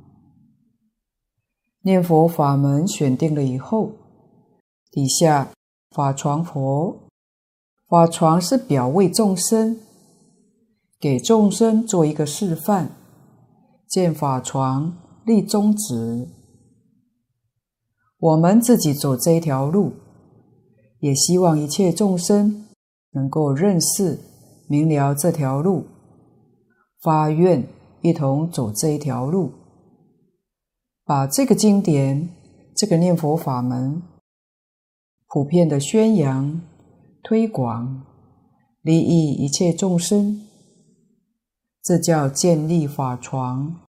[1.82, 3.92] 念佛法门选定了以后，
[4.90, 5.52] 底下
[5.94, 7.05] 法幢佛，
[7.88, 9.78] 法床是表为众生，
[10.98, 12.90] 给众生做一个示范，
[13.88, 16.28] 建法床立宗旨。
[18.18, 19.92] 我们自己走这一条路，
[20.98, 22.66] 也希望一切众生
[23.12, 24.18] 能够认识
[24.68, 25.86] 明了这条路，
[27.00, 27.68] 发愿
[28.02, 29.52] 一同走这一条路，
[31.04, 32.28] 把这个经典、
[32.74, 34.02] 这个念佛法门
[35.28, 36.60] 普遍的宣扬、
[37.28, 38.06] 推广，
[38.82, 40.46] 利益一切众生，
[41.82, 43.80] 这叫建立法幢。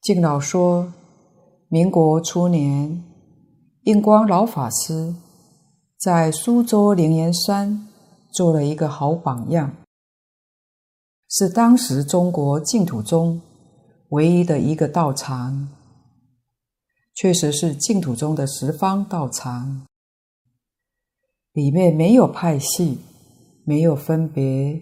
[0.00, 0.92] 敬老说，
[1.66, 3.02] 民国初年，
[3.82, 5.16] 印光老法师
[5.98, 7.88] 在苏州灵岩山
[8.30, 9.74] 做了一个好榜样，
[11.28, 13.42] 是当时中国净土中
[14.10, 15.68] 唯一的一个道场，
[17.20, 19.84] 确实是净土中的十方道场，
[21.52, 22.98] 里面没有派系，
[23.62, 24.80] 没有分别，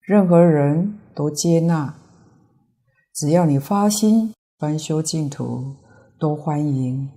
[0.00, 1.98] 任何人都接纳。
[3.12, 5.74] 只要你发心专修净土，
[6.16, 7.10] 都欢迎。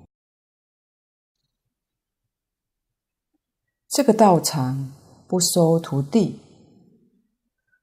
[3.87, 4.91] 这个道场
[5.27, 6.39] 不收徒弟，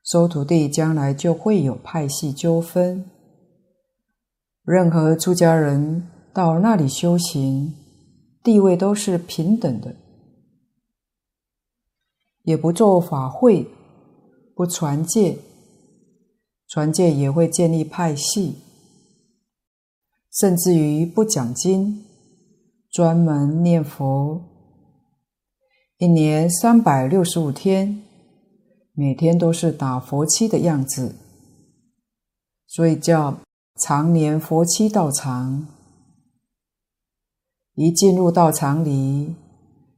[0.03, 3.09] 收徒弟将来就会有派系纠纷。
[4.65, 7.75] 任何出家人到那里修行，
[8.43, 9.97] 地位都是平等的，
[12.43, 13.67] 也不做法会，
[14.55, 15.39] 不传戒。
[16.71, 18.57] 传戒也会建立派系，
[20.31, 22.05] 甚至于不讲经，
[22.91, 24.43] 专门念佛，
[25.97, 28.03] 一年三百六十五天，
[28.93, 31.17] 每天都是打佛七的样子，
[32.67, 33.39] 所以叫
[33.81, 35.67] 常年佛七道场。
[37.81, 39.37] 一进入道场里，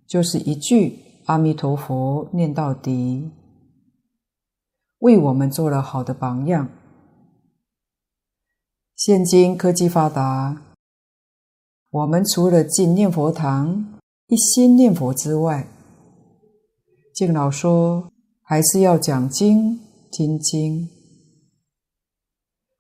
[0.07, 3.31] 就是一句阿弥陀佛念到底。
[4.99, 6.69] 为我们做了好的榜样。
[8.95, 10.61] 现今科技发达，
[11.89, 15.67] 我们除了进念佛堂一心念佛之外，
[17.15, 18.13] 敬老说
[18.43, 19.81] 还是要讲经
[20.13, 20.87] 听经。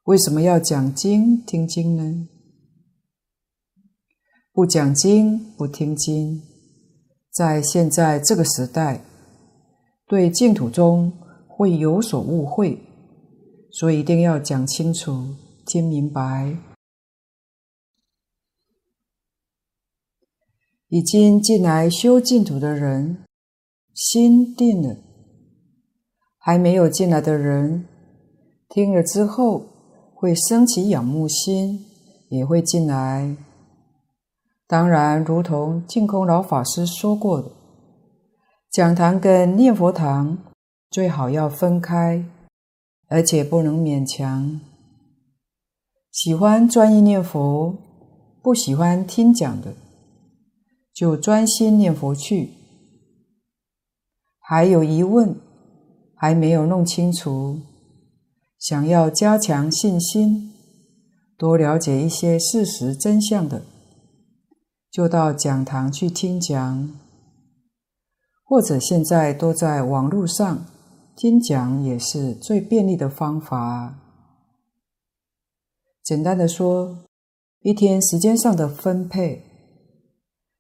[0.05, 2.29] 为什么要讲经听经呢？
[4.53, 6.43] 不讲经不听经，
[7.31, 9.03] 在现在这个时代，
[10.07, 11.13] 对净土中。
[11.63, 12.81] 会有所误会，
[13.71, 15.35] 所以一定要讲清楚、
[15.67, 16.57] 听明白。
[20.89, 23.27] 已经进来修净土的人，
[23.93, 24.97] 心定了；
[26.39, 27.85] 还没有进来的人，
[28.71, 29.67] 听了之后
[30.15, 31.85] 会生起仰慕心，
[32.31, 33.37] 也会进来。
[34.71, 37.51] 当然，如同净空老法师说过的，
[38.71, 40.39] 讲堂跟念佛堂。
[40.89, 42.25] 最好要分开，
[43.09, 44.61] 而且不能勉强。
[46.13, 47.77] 喜欢专一念佛，
[48.43, 49.75] 不喜欢听讲的，
[50.95, 52.51] 就专心念佛去。
[54.39, 55.35] 还有疑问，
[56.15, 57.59] 还没有弄清楚，
[58.57, 60.53] 想要加强信心，
[61.37, 63.63] 多了解一些事实真相的，
[64.91, 66.91] 就到讲堂去听讲，
[68.45, 70.67] 或者现在都在网络上。
[71.17, 73.95] 听讲也是最便利的方法。
[76.03, 76.97] 简单的说，
[77.61, 79.43] 一天时间上的分配，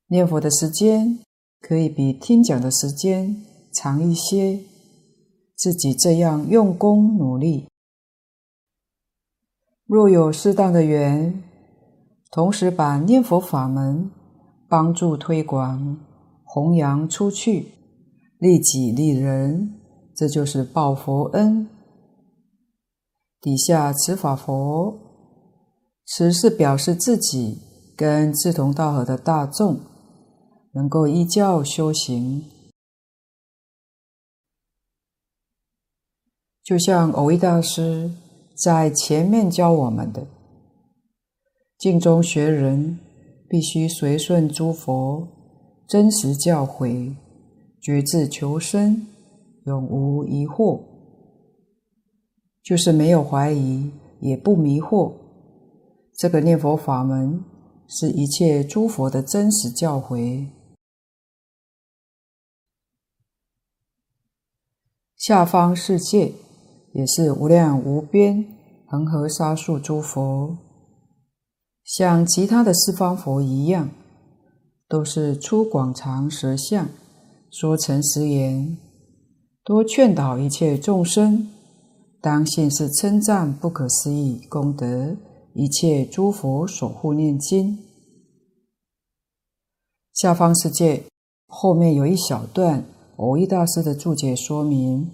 [0.08, 1.18] 念佛的时间
[1.60, 4.60] 可以比听讲的时间长一些。
[5.56, 7.68] 自己这样用功努力，
[9.84, 11.42] 若有适当的缘，
[12.30, 14.10] 同时把念佛法门
[14.70, 15.98] 帮助推广、
[16.44, 17.72] 弘扬出去，
[18.38, 19.74] 利己利人。
[20.14, 21.68] 这就是报佛恩。
[23.40, 24.96] 底下持法佛，
[26.06, 27.58] 持是表示自己
[27.96, 29.80] 跟志同道合的大众
[30.74, 32.44] 能够依教修行，
[36.62, 38.12] 就像蕅益大师
[38.62, 40.26] 在前面教我们的：
[41.78, 42.98] 净宗学人
[43.50, 45.26] 必须随顺诸佛
[45.86, 47.16] 真实教诲，
[47.82, 49.08] 决志求生。
[49.66, 50.80] 永无疑惑，
[52.62, 55.12] 就是没有怀疑，也不迷惑。
[56.16, 57.44] 这个念佛法门
[57.86, 60.48] 是一切诸佛的真实教诲。
[65.14, 66.32] 下方世界
[66.94, 68.42] 也是无量无边
[68.88, 70.56] 恒河沙数诸佛，
[71.90, 73.90] 像其他的四方佛一样，
[74.88, 76.88] 都是出广长舌相，
[77.50, 78.78] 说诚实言，
[79.64, 81.48] 多劝导一切众生，
[82.20, 85.16] 当信是称赞不可思议功德，
[85.52, 87.76] 一切诸佛守护念经。
[90.14, 91.02] 下方世界
[91.48, 92.84] 后面有一小段
[93.16, 95.10] 蕅益大师的注解说明。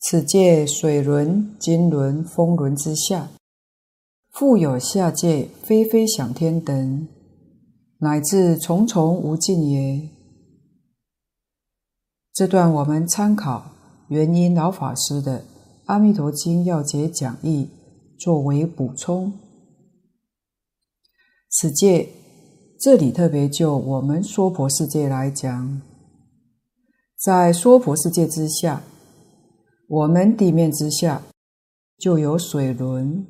[0.00, 3.30] 此界水轮、金轮、风轮之下，
[4.30, 7.08] 复有下界非非想天等，
[7.98, 10.08] 乃至重重无尽也。
[12.32, 13.72] 这段我们参考
[14.08, 15.40] 元音老法师的
[15.86, 17.68] 《阿弥陀经要解讲义》
[18.22, 19.32] 作为补充。
[21.50, 22.08] 此界，
[22.78, 25.82] 这里特别就我们娑婆世界来讲，
[27.16, 28.80] 在娑婆世界之下。
[29.88, 31.22] 我们地面之下
[31.96, 33.26] 就有水轮，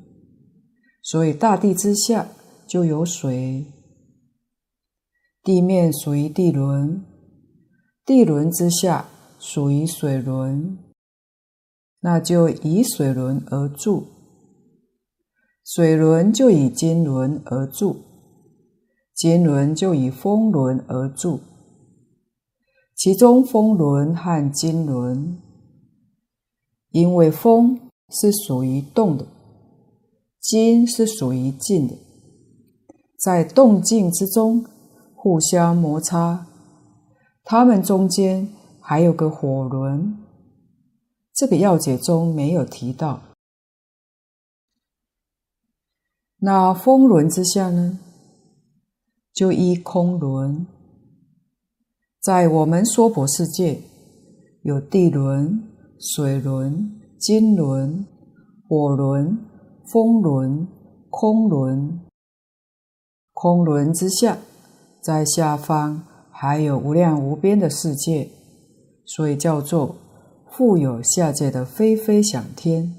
[1.01, 2.27] 所以大地之下
[2.67, 3.65] 就有水。
[5.41, 7.01] 地面属于地轮，
[8.05, 9.05] 地轮之下
[9.39, 10.77] 属于水轮，
[12.01, 14.05] 那就以水轮而住。
[15.63, 17.95] 水轮就以金轮而住，
[19.15, 21.39] 金轮就以风轮而住。
[22.95, 25.41] 其中风轮和金轮。
[26.91, 27.79] 因为风
[28.09, 29.27] 是属于动的，
[30.39, 31.95] 金是属于静的，
[33.17, 34.65] 在动静之中
[35.13, 36.47] 互相摩擦，
[37.43, 38.49] 它们中间
[38.81, 40.17] 还有个火轮，
[41.33, 43.21] 这个要解中没有提到。
[46.39, 47.99] 那风轮之下呢，
[49.31, 50.65] 就依空轮，
[52.19, 53.81] 在我们娑婆世界
[54.63, 55.68] 有地轮。
[55.99, 58.05] 水轮、金轮、
[58.67, 59.37] 火轮、
[59.91, 60.65] 风轮、
[61.09, 61.99] 空轮，
[63.33, 64.37] 空轮之下，
[65.03, 68.29] 在下方还有无量无边的世界，
[69.05, 69.97] 所以叫做
[70.49, 72.95] 富有下界的非非想天。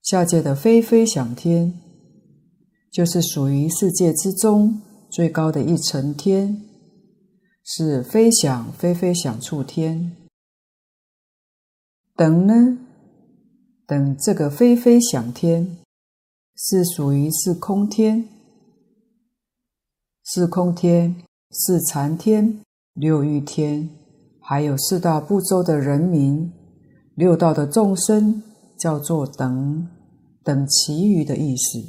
[0.00, 1.74] 下界的非非想天，
[2.92, 4.80] 就是属于世界之中
[5.10, 6.62] 最高的一层天，
[7.64, 10.16] 是非想非非想处天。
[12.22, 12.78] 等呢？
[13.84, 15.78] 等这个非非想天
[16.54, 18.28] 是属于是空天，
[20.22, 21.16] 是空天、
[21.50, 22.60] 是禅天、
[22.92, 23.90] 六欲天，
[24.40, 26.52] 还有四大部洲的人民、
[27.16, 28.40] 六道的众生，
[28.78, 29.88] 叫做等
[30.44, 31.80] 等其余的意思，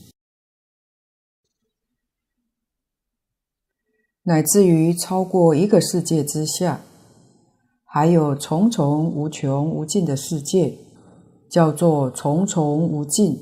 [4.23, 6.81] 乃至于超过一个世界之下。
[7.95, 10.75] 还有重重无穷无尽的世界，
[11.47, 13.37] 叫做重重无尽。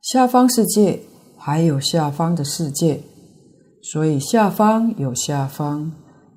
[0.00, 1.02] 下方世界
[1.36, 3.02] 还有下方的世界，
[3.82, 5.92] 所以下方有下方，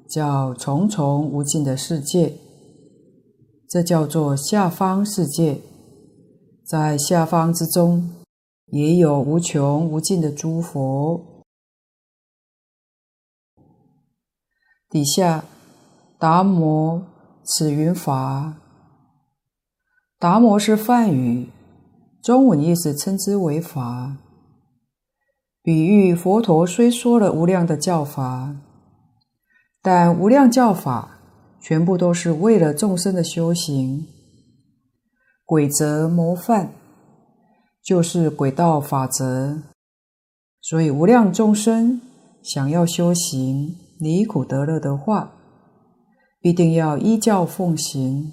[0.09, 2.35] 叫重重无尽的世界。
[3.69, 5.61] 这叫做下方世界，
[6.65, 8.09] 在下方之中
[8.65, 11.45] 也有无穷无尽的诸佛，
[14.89, 15.45] 底下。
[16.19, 17.01] 达摩
[17.45, 18.55] 此云法，
[20.19, 21.47] 达摩是梵语，
[22.21, 24.17] 中文意思称之为法，
[25.63, 28.53] 比喻佛陀虽说了无量的教法，
[29.81, 31.19] 但无量教法
[31.61, 34.05] 全部都是为了众生的修行，
[35.45, 36.73] 轨则模范
[37.81, 39.61] 就是轨道法则，
[40.59, 42.01] 所以无量众生
[42.43, 45.35] 想要修行离苦得乐的话。
[46.41, 48.31] 必定要依教奉行，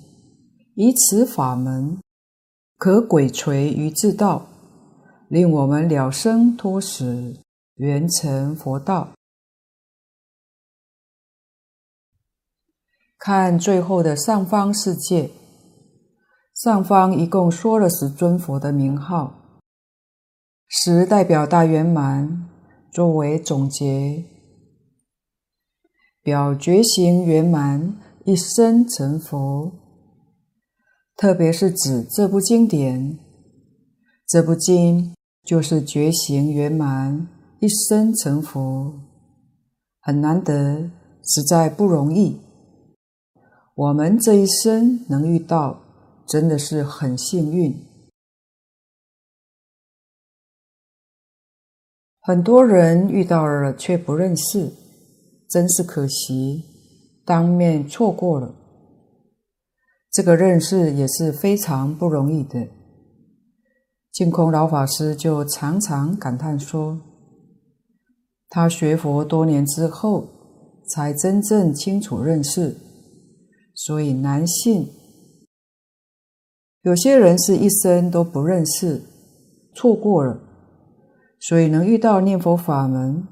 [0.74, 1.98] 以此法门
[2.78, 4.46] 可鬼垂于自道，
[5.28, 7.42] 令我们了生脱死，
[7.74, 9.08] 圆成佛道。
[13.18, 15.30] 看最后的上方世界，
[16.54, 19.58] 上方一共说了十尊佛的名号，
[20.68, 22.48] 十代表大圆满，
[22.92, 24.35] 作为总结。
[26.26, 29.70] 表觉行圆满，一生成佛。
[31.14, 33.16] 特别是指这部经典，
[34.26, 35.14] 这部经
[35.44, 37.28] 就是觉行圆满，
[37.60, 38.92] 一生成佛，
[40.00, 40.90] 很难得，
[41.22, 42.40] 实在不容易。
[43.76, 45.80] 我们这一生能遇到，
[46.26, 47.72] 真的是很幸运。
[52.18, 54.72] 很多人遇到了却不认识。
[55.48, 56.64] 真是可惜，
[57.24, 58.54] 当面错过了。
[60.10, 62.68] 这个认识也是非常不容易的。
[64.12, 66.98] 净空老法师就常常感叹说
[68.48, 70.26] ：“他学佛多年之后，
[70.88, 72.76] 才真正清楚认识，
[73.74, 74.88] 所以难信。
[76.80, 79.02] 有些人是一生都不认识，
[79.74, 80.40] 错过了，
[81.40, 83.28] 所以能遇到念佛法门，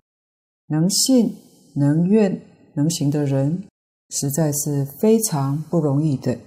[0.66, 1.34] 能信、
[1.74, 2.40] 能愿、
[2.74, 3.64] 能行的人，
[4.10, 6.38] 实在是非常不容易的。”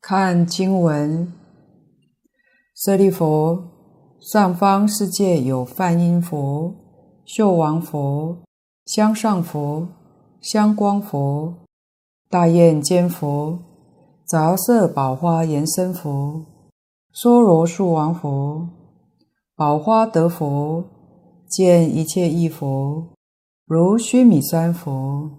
[0.00, 1.32] 看经文，
[2.74, 3.62] 舍利弗，
[4.20, 6.74] 上方世界有梵音佛、
[7.24, 8.42] 秀王佛、
[8.86, 9.88] 香上佛、
[10.40, 11.54] 香光佛、
[12.28, 13.60] 大焰肩佛、
[14.26, 16.44] 杂色宝花延伸佛、
[17.12, 18.68] 娑罗树王佛、
[19.54, 20.84] 宝花德佛、
[21.52, 23.08] 见一切异佛、
[23.66, 25.30] 如须弥山佛、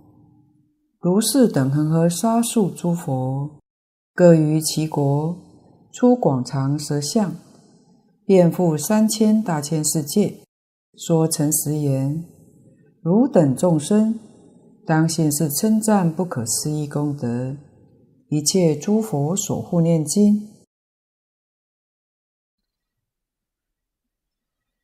[0.99, 3.49] 如是等恒河沙数诸佛。
[4.13, 5.35] 各于其国
[5.91, 7.33] 出广长舌相，
[8.27, 10.35] 遍覆三千大千世界，
[10.95, 12.23] 说诚实言：
[13.01, 14.19] 汝等众生，
[14.85, 17.57] 当信是称赞不可思议功德，
[18.29, 20.52] 一切诸佛所护念经。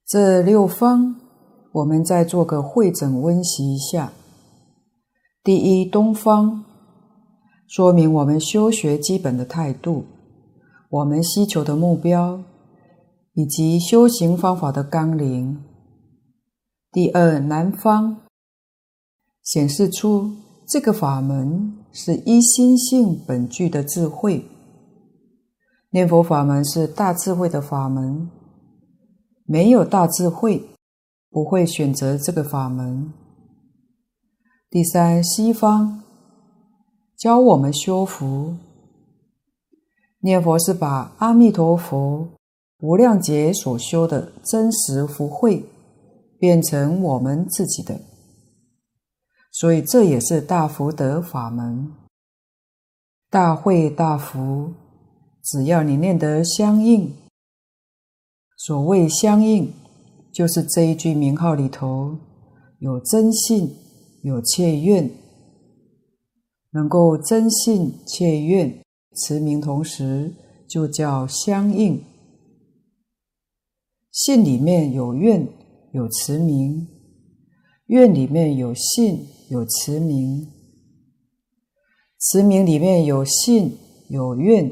[0.10, 1.18] 这六方，
[1.72, 4.12] 我们再做个会诊温习一下。
[5.44, 6.66] 第一，东方。
[7.68, 10.06] 说明我们修学基本的态度，
[10.90, 12.42] 我们希求的目标，
[13.36, 15.64] 以及修行方法的纲领。
[16.92, 18.22] 第二，南方
[19.44, 20.32] 显示出
[20.68, 24.44] 这个法门是一心性本具的智慧。
[25.92, 28.28] 念佛法门是大智慧的法门，
[29.52, 30.64] 没有大智慧
[31.32, 33.12] 不会选择这个法门。
[34.70, 36.04] 第三，西方。
[37.18, 38.56] 教我们修福，
[40.20, 42.30] 念佛是把阿弥陀佛
[42.80, 45.66] 无量劫所修的真实福慧
[46.38, 48.00] 变成我们自己的，
[49.52, 51.92] 所以这也是大福德法门，
[53.32, 54.74] 大慧大福。
[55.44, 57.12] 只要你念得相应，
[58.62, 59.72] 所谓相应，
[60.34, 62.18] 就是这一句名号里头
[62.80, 63.74] 有真信，
[64.22, 65.10] 有切愿。
[66.72, 68.84] 能够真信切愿
[69.16, 70.36] 持名同时，
[70.68, 72.04] 就叫相应。
[74.12, 75.48] 信里面有愿，
[75.94, 76.86] 有持名；
[77.86, 80.46] 愿里面有信，有持名；
[82.20, 83.78] 持名里面有信，
[84.10, 84.70] 有愿。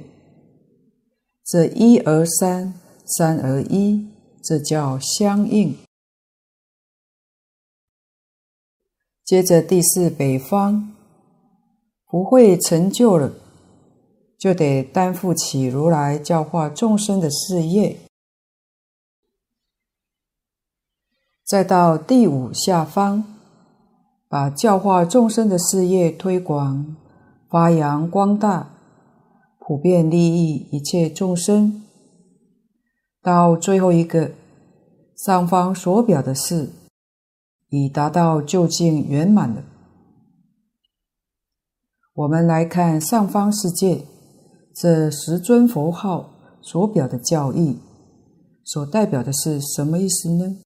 [1.46, 2.74] 这一而三，
[3.08, 4.08] 三而一，
[4.44, 5.78] 这叫相应。
[9.24, 10.94] 接着第四，北方。
[12.10, 13.34] 不会成就了，
[14.38, 17.98] 就得担负起如来教化众生的事业。
[21.44, 23.26] 再到第五下方，
[24.30, 26.96] 把教化众生的事业推广、
[27.50, 28.70] 发扬光大，
[29.60, 31.87] 普遍利益一切众生。
[33.28, 34.32] 到最后一个
[35.18, 36.70] 上方所表的是，
[37.68, 39.66] 已达到究竟圆满了。
[42.14, 44.06] 我们来看上方世界
[44.74, 46.30] 这十尊佛号
[46.62, 47.80] 所表的教义，
[48.64, 50.62] 所代表的是什么意思呢？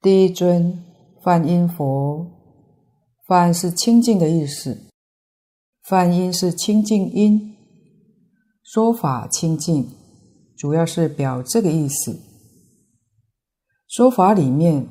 [0.00, 0.84] 第一尊
[1.20, 2.30] 梵音佛，
[3.26, 4.78] 梵是清净的意思，
[5.82, 7.56] 梵音是清净音，
[8.62, 9.90] 说法清净，
[10.60, 12.20] 主要是表这个意思。
[13.88, 14.86] 说法里面，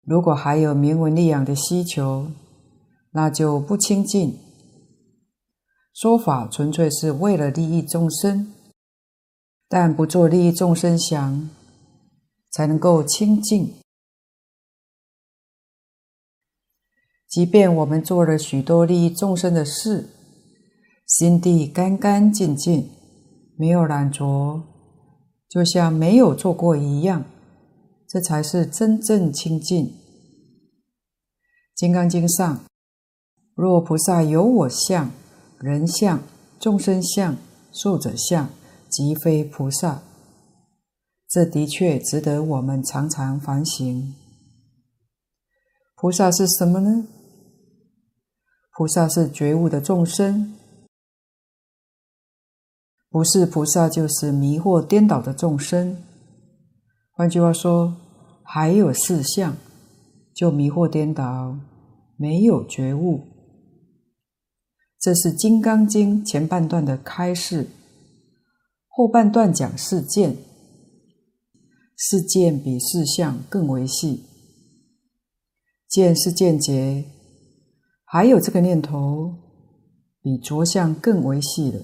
[0.00, 2.30] 如果还有名闻利养的需求。
[3.12, 4.38] 那就不清净。
[5.94, 8.52] 说法纯粹是为了利益众生，
[9.68, 11.48] 但不做利益众生想，
[12.50, 13.72] 才能够清净。
[17.26, 20.10] 即便我们做了许多利益众生的事，
[21.06, 22.90] 心地干干净净，
[23.56, 24.62] 没有染着，
[25.48, 27.24] 就像没有做过一样，
[28.08, 29.86] 这才是真正清净。
[31.74, 32.60] 《金刚经》上。
[33.54, 35.10] 若菩萨有我相、
[35.58, 36.22] 人相、
[36.60, 37.38] 众生相、
[37.72, 38.50] 寿者相，
[38.90, 40.02] 即非菩萨。
[41.26, 44.14] 这的确值得我们常常反省。
[45.94, 47.06] 菩萨是什么呢？
[48.76, 50.54] 菩萨是觉悟的众生，
[53.16, 55.96] 不是菩萨就是迷惑颠倒的众生。
[57.12, 57.96] 换句话说，
[58.42, 59.56] 还有四相，
[60.34, 61.56] 就迷惑颠倒，
[62.18, 63.22] 没有觉悟。
[65.00, 67.68] 这是《金刚经》前半段的开示，
[68.86, 70.36] 后半段讲事见，
[71.96, 74.24] 事见比事相更为细，
[75.88, 77.06] 见是见解，
[78.04, 79.34] 还有这个念头
[80.20, 81.80] 比着相更为细了。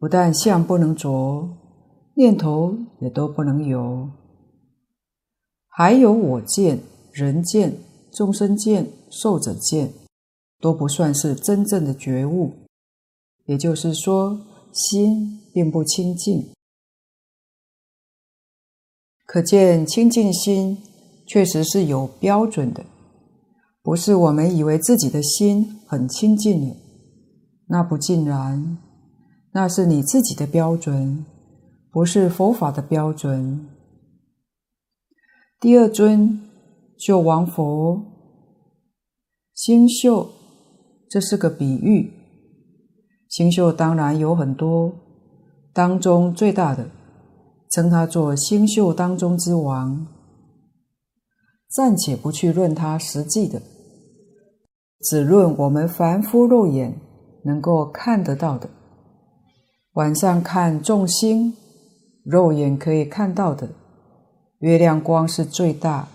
[0.00, 1.48] 不但相不能着，
[2.16, 4.10] 念头也都不能有，
[5.68, 6.80] 还有我见、
[7.12, 7.76] 人见、
[8.10, 9.92] 众生见、寿者见。
[10.62, 12.52] 都不算是真正的觉悟，
[13.46, 14.38] 也就是说，
[14.74, 16.50] 心并不清净。
[19.24, 20.76] 可见清净心
[21.26, 22.84] 确实是有标准的，
[23.82, 26.76] 不是我们以为自己的心很清净了，
[27.68, 28.76] 那不尽然，
[29.52, 31.24] 那是你自己的标准，
[31.90, 33.68] 不是佛法的标准。
[35.60, 36.40] 第二尊
[36.96, 38.02] 秀王佛，
[39.54, 40.30] 星宿。
[41.08, 42.12] 这是个比喻，
[43.28, 44.92] 星宿当然有很多，
[45.72, 46.88] 当中最大的
[47.72, 50.06] 称他做星宿当中之王。
[51.68, 53.60] 暂且不去论他实际的，
[55.00, 56.96] 只论我们凡夫肉眼
[57.44, 58.70] 能够看得到的。
[60.00, 61.52] 晚上看众星，
[62.24, 63.68] 肉眼可以看到的，
[64.60, 66.08] 月亮光是最大。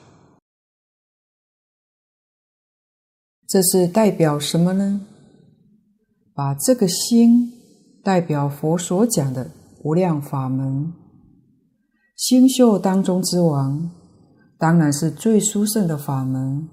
[3.48, 5.02] 这是代表什么呢？
[6.34, 7.54] 把这个星
[8.04, 9.52] 代表佛所讲的
[9.84, 10.92] 无量法门，
[12.16, 13.92] 星宿当中之王，
[14.58, 16.68] 当然是最殊胜的法门。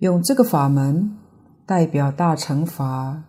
[0.00, 1.16] 用这个法门
[1.64, 3.24] 代表大乘法，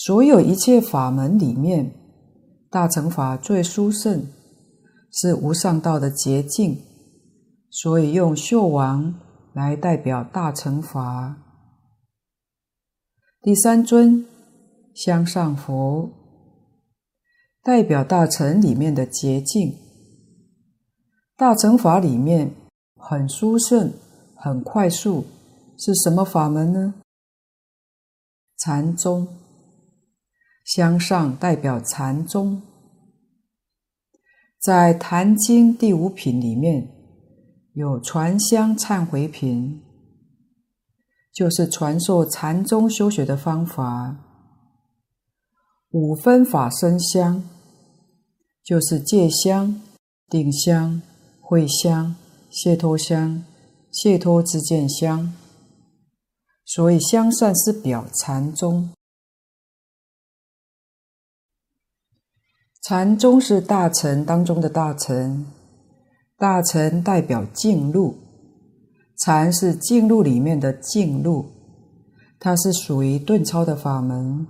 [0.00, 1.92] 所有一切法门里面，
[2.70, 4.28] 大乘法最殊胜，
[5.10, 6.80] 是无上道的捷径，
[7.68, 9.12] 所以用秀王
[9.52, 11.36] 来代表大乘法。
[13.40, 14.24] 第三尊
[14.94, 16.08] 香上佛，
[17.64, 19.74] 代表大乘里面的捷径。
[21.36, 22.54] 大乘法里面
[22.94, 23.92] 很殊胜、
[24.36, 25.24] 很快速，
[25.76, 26.94] 是什么法门呢？
[28.56, 29.26] 禅宗。
[30.68, 32.60] 香上代表禅宗，
[34.60, 36.86] 在《坛经》第五品里面
[37.72, 39.82] 有传香忏悔品。
[41.32, 44.16] 就是传授禅宗修学的方法。
[45.92, 47.44] 五分法身香，
[48.62, 49.80] 就是戒香、
[50.28, 51.00] 定香、
[51.40, 52.16] 慧香、
[52.50, 53.44] 解脱香、
[53.90, 55.32] 解脱知见香。
[56.64, 58.90] 所以香上是表禅宗，
[62.82, 65.46] 禅宗是大乘当中的大乘，
[66.36, 68.16] 大乘代表净路。
[69.18, 71.46] 禅是净路里面的净路，
[72.38, 74.46] 它是属于顿超的法门。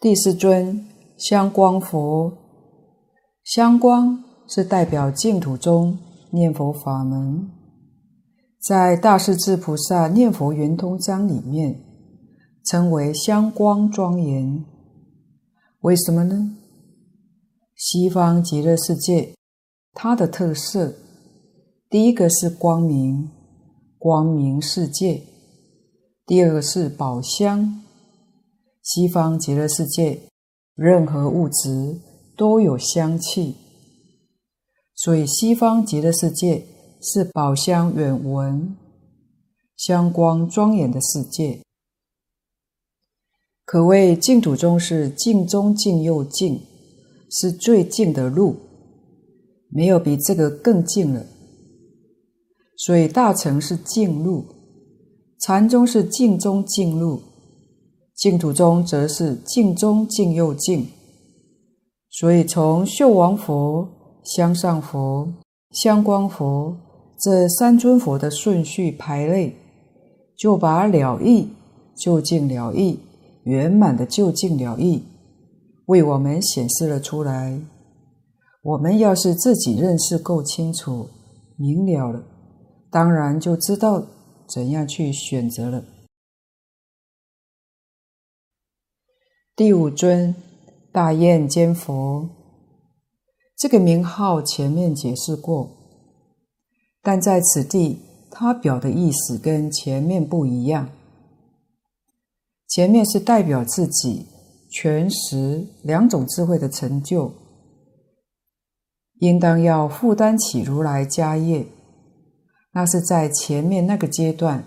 [0.00, 0.88] 第四尊
[1.18, 2.32] 香光佛，
[3.44, 5.98] 香光是代表净土中
[6.30, 7.50] 念佛法门，
[8.58, 11.78] 在大势至菩萨念佛圆通章里面
[12.64, 14.64] 称为香光庄严。
[15.80, 16.56] 为什么呢？
[17.76, 19.34] 西方极乐世界。
[19.94, 20.94] 它的特色，
[21.90, 23.30] 第一个是光明，
[23.98, 25.22] 光明世界；
[26.24, 27.82] 第二个是宝香。
[28.82, 30.22] 西方极乐世界，
[30.74, 32.00] 任何物质
[32.36, 33.54] 都有香气，
[34.94, 36.66] 所以西方极乐世界
[37.00, 38.74] 是宝香远闻、
[39.76, 41.62] 香光庄严的世界，
[43.72, 46.60] 可谓净土中是净中净又净，
[47.30, 48.54] 是最净的路。
[49.70, 51.24] 没有比这个更净了，
[52.76, 54.44] 所以大乘是净路，
[55.40, 57.22] 禅宗是净中净路，
[58.14, 60.86] 净土中则是净中净又净。
[62.10, 63.88] 所以从秀王佛、
[64.22, 65.32] 香上佛、
[65.70, 66.76] 香光佛
[67.18, 69.50] 这三尊佛的顺序排列，
[70.36, 71.48] 就把了义、
[71.96, 72.98] 究竟了义、
[73.44, 75.04] 圆满的究竟了义，
[75.86, 77.60] 为我们显示了出来。
[78.62, 81.08] 我们要是自己认识够清楚、
[81.56, 82.24] 明了了，
[82.90, 84.06] 当然就知道
[84.48, 85.84] 怎样去选择了。
[89.56, 90.34] 第五尊
[90.92, 92.28] 大焰肩佛，
[93.56, 95.68] 这个名号前面解释过，
[97.02, 97.98] 但在此地，
[98.30, 100.88] 它表的意思跟前面不一样。
[102.74, 104.24] 前面是代表自己
[104.70, 107.30] 全实两种智慧的成就。
[109.18, 111.66] 应当要负担起如来家业，
[112.72, 114.64] 那是在前面那个阶段。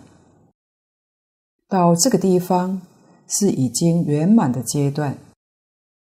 [1.67, 2.79] 到这个地方
[3.27, 5.17] 是已经圆满的阶段，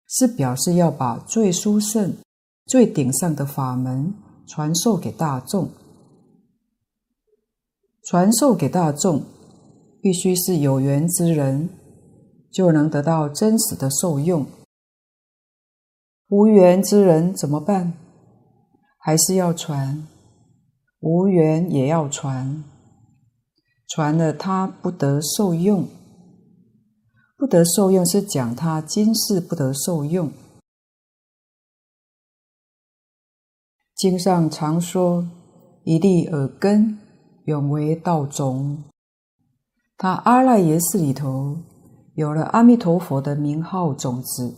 [0.08, 2.16] 是表示要把最殊胜、
[2.66, 4.14] 最顶上的法门
[4.48, 5.70] 传授给大众。
[8.06, 9.24] 传授给大众，
[10.02, 11.70] 必须是有缘之人，
[12.52, 14.46] 就能得到真实的受用。
[16.28, 17.94] 无缘之人怎么办？
[18.98, 20.08] 还是要传，
[21.00, 22.64] 无缘也要传。
[23.88, 25.88] 传了他不得受用，
[27.36, 30.32] 不得受用是讲他今世不得受用。
[33.96, 35.28] 经上常说，
[35.84, 36.98] 一粒耳根
[37.46, 38.84] 永为道种。
[39.98, 41.58] 他阿赖耶识里头
[42.22, 44.54] 有了阿弥陀佛的名号种子，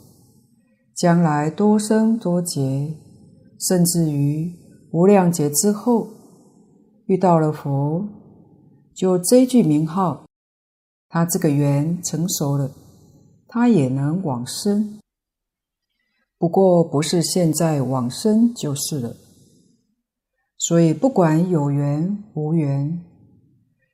[0.93, 2.93] 将来多生多劫，
[3.57, 4.53] 甚至于
[4.91, 6.09] 无量劫之后，
[7.05, 8.05] 遇到了佛。
[8.93, 10.25] 就这句名号，
[11.07, 12.69] 他这个缘成熟了，
[13.47, 14.99] 他也能往生。
[16.37, 19.15] 不过不是现在往生就是了。
[20.57, 23.01] 所以不管有缘无缘，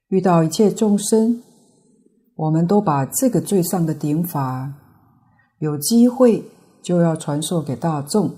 [0.08, 1.44] 遇到一切众生，
[2.40, 4.74] 我们都把这个最上的顶法，
[5.58, 6.42] 有机会
[6.82, 8.32] 就要传授给大众。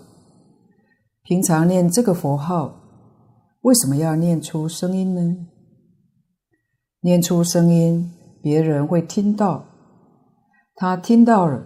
[1.22, 2.74] 平常念这个佛号，
[3.62, 5.46] 为什么要念出声音呢？
[7.02, 9.66] 念出声音，别人会听到。
[10.74, 11.64] 他听到了，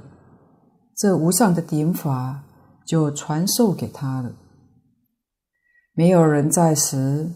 [0.93, 2.43] 这无上的顶法
[2.85, 4.33] 就传授给他了。
[5.93, 7.31] 没有人在时，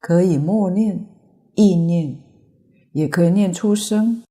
[0.00, 1.06] 可以默念、
[1.54, 2.18] 意念，
[2.92, 4.22] 也可以念出声。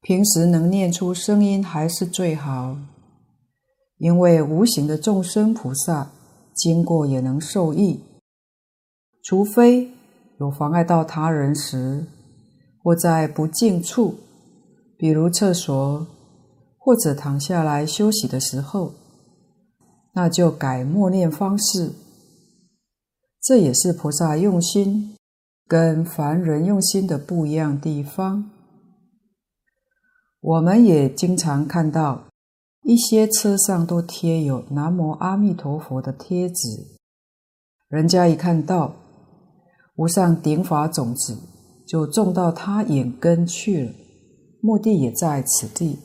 [0.00, 2.76] 平时能念出声音还是最好，
[3.98, 6.10] 因为无形的众生菩萨
[6.54, 8.00] 经过也能受益，
[9.22, 9.90] 除非。
[10.38, 12.06] 有妨碍到他人时，
[12.82, 14.14] 或在不净处，
[14.96, 16.06] 比如厕所，
[16.78, 18.94] 或者躺下来休息的时候，
[20.14, 21.92] 那就改默念方式。
[23.42, 25.14] 这也是菩萨用心
[25.70, 28.50] 跟凡人用心的不一样地方。
[30.40, 32.24] 我们也经常看到
[32.82, 36.98] 一些车上都贴有“南无阿弥陀佛”的贴纸，
[37.86, 38.96] 人家一看到。
[39.94, 41.38] 无上顶法种子
[41.86, 43.92] 就种到他眼根去了，
[44.60, 46.00] 目的也在此地。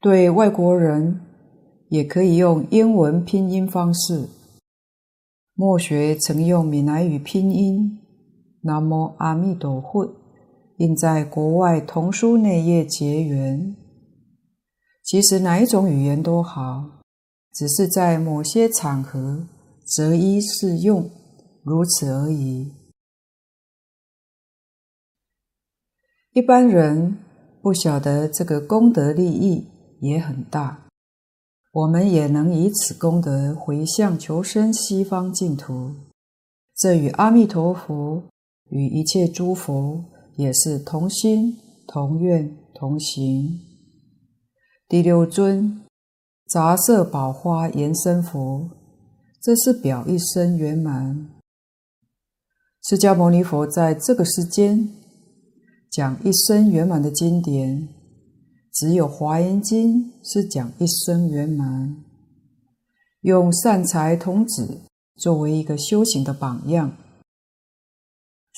[0.00, 1.18] 对外国人
[1.88, 4.28] 也可以用英文拼音方式。
[5.62, 8.00] 末学曾用闽南语拼音
[8.62, 10.12] “南无阿弥陀佛”，
[10.76, 13.76] 并在国外童书内页结缘。
[15.04, 17.04] 其实哪一种语言都好，
[17.54, 19.46] 只是在某些场合。
[19.84, 21.08] 择一适用，
[21.62, 22.72] 如此而已。
[26.32, 27.18] 一般人
[27.62, 29.68] 不晓得这个功德利益
[30.00, 30.88] 也很大，
[31.72, 35.92] 我们也能以此功德回向求生西方净土。
[36.76, 38.22] 这与阿弥陀佛
[38.70, 40.04] 与一切诸佛
[40.36, 43.60] 也是同心同愿同行。
[44.88, 45.82] 第六尊
[46.46, 48.82] 杂色宝花延生佛。
[49.42, 51.28] 这是表一生圆满。
[52.80, 54.88] 释迦牟尼佛在这个世间
[55.90, 57.88] 讲一生圆满的经典，
[58.72, 61.94] 只有《华严经》是讲一生圆满，
[63.20, 64.80] 用善财童子
[65.16, 66.96] 作为一个修行的榜样。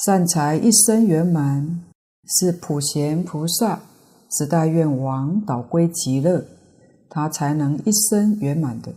[0.05, 1.85] 善财一生圆满，
[2.29, 3.83] 是普贤菩萨
[4.31, 6.47] 十大愿王导归极乐，
[7.11, 8.95] 他才能一生圆满的。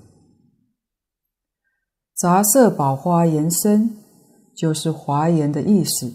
[2.16, 3.98] 杂色宝花延生，
[4.56, 6.14] 就是华严的意思。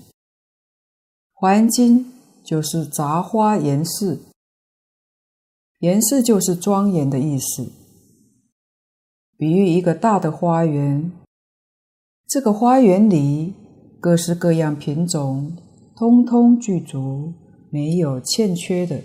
[1.32, 2.12] 华严经
[2.44, 4.18] 就是杂花严饰，
[5.82, 7.72] 严饰就是庄严的意思。
[9.36, 11.10] 比喻一个大的花园，
[12.28, 13.52] 这个花园里
[14.00, 15.56] 各式各样品种，
[15.96, 17.34] 通通具足，
[17.68, 19.02] 没有欠缺的。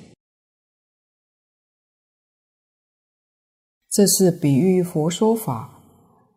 [3.90, 5.74] 这是比喻佛说法。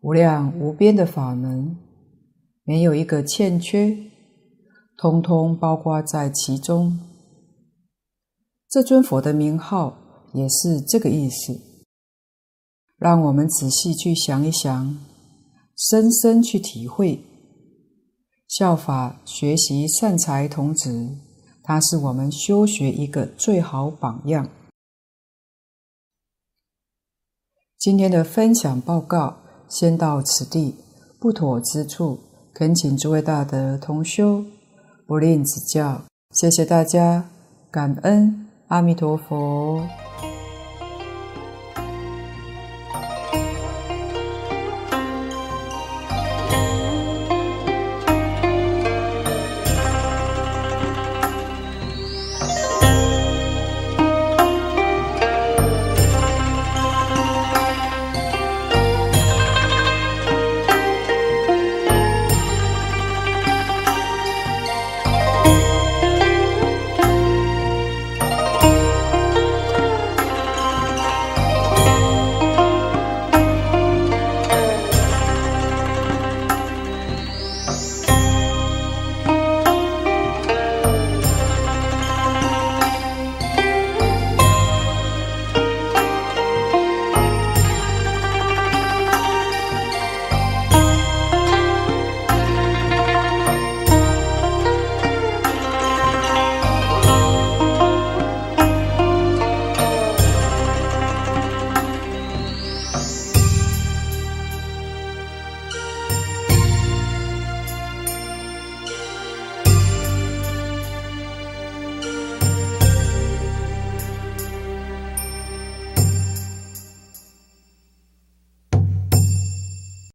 [0.01, 1.77] 无量无边的法门，
[2.63, 3.95] 没有一个欠缺，
[4.97, 6.99] 通通包括在其中。
[8.67, 9.95] 这尊佛的名号
[10.33, 11.59] 也是这个意思。
[12.97, 14.97] 让我们仔细去想一想，
[15.75, 17.23] 深深去体会，
[18.47, 21.17] 效法学习善财童子，
[21.63, 24.49] 他是我们修学一个最好榜样。
[27.77, 29.37] 今天的分享报告。
[29.71, 30.75] 先到此地，
[31.17, 32.19] 不妥之处，
[32.53, 34.43] 恳请诸位大德同修
[35.07, 36.03] 不吝指教。
[36.35, 37.29] 谢谢大家，
[37.71, 39.87] 感恩阿弥陀佛。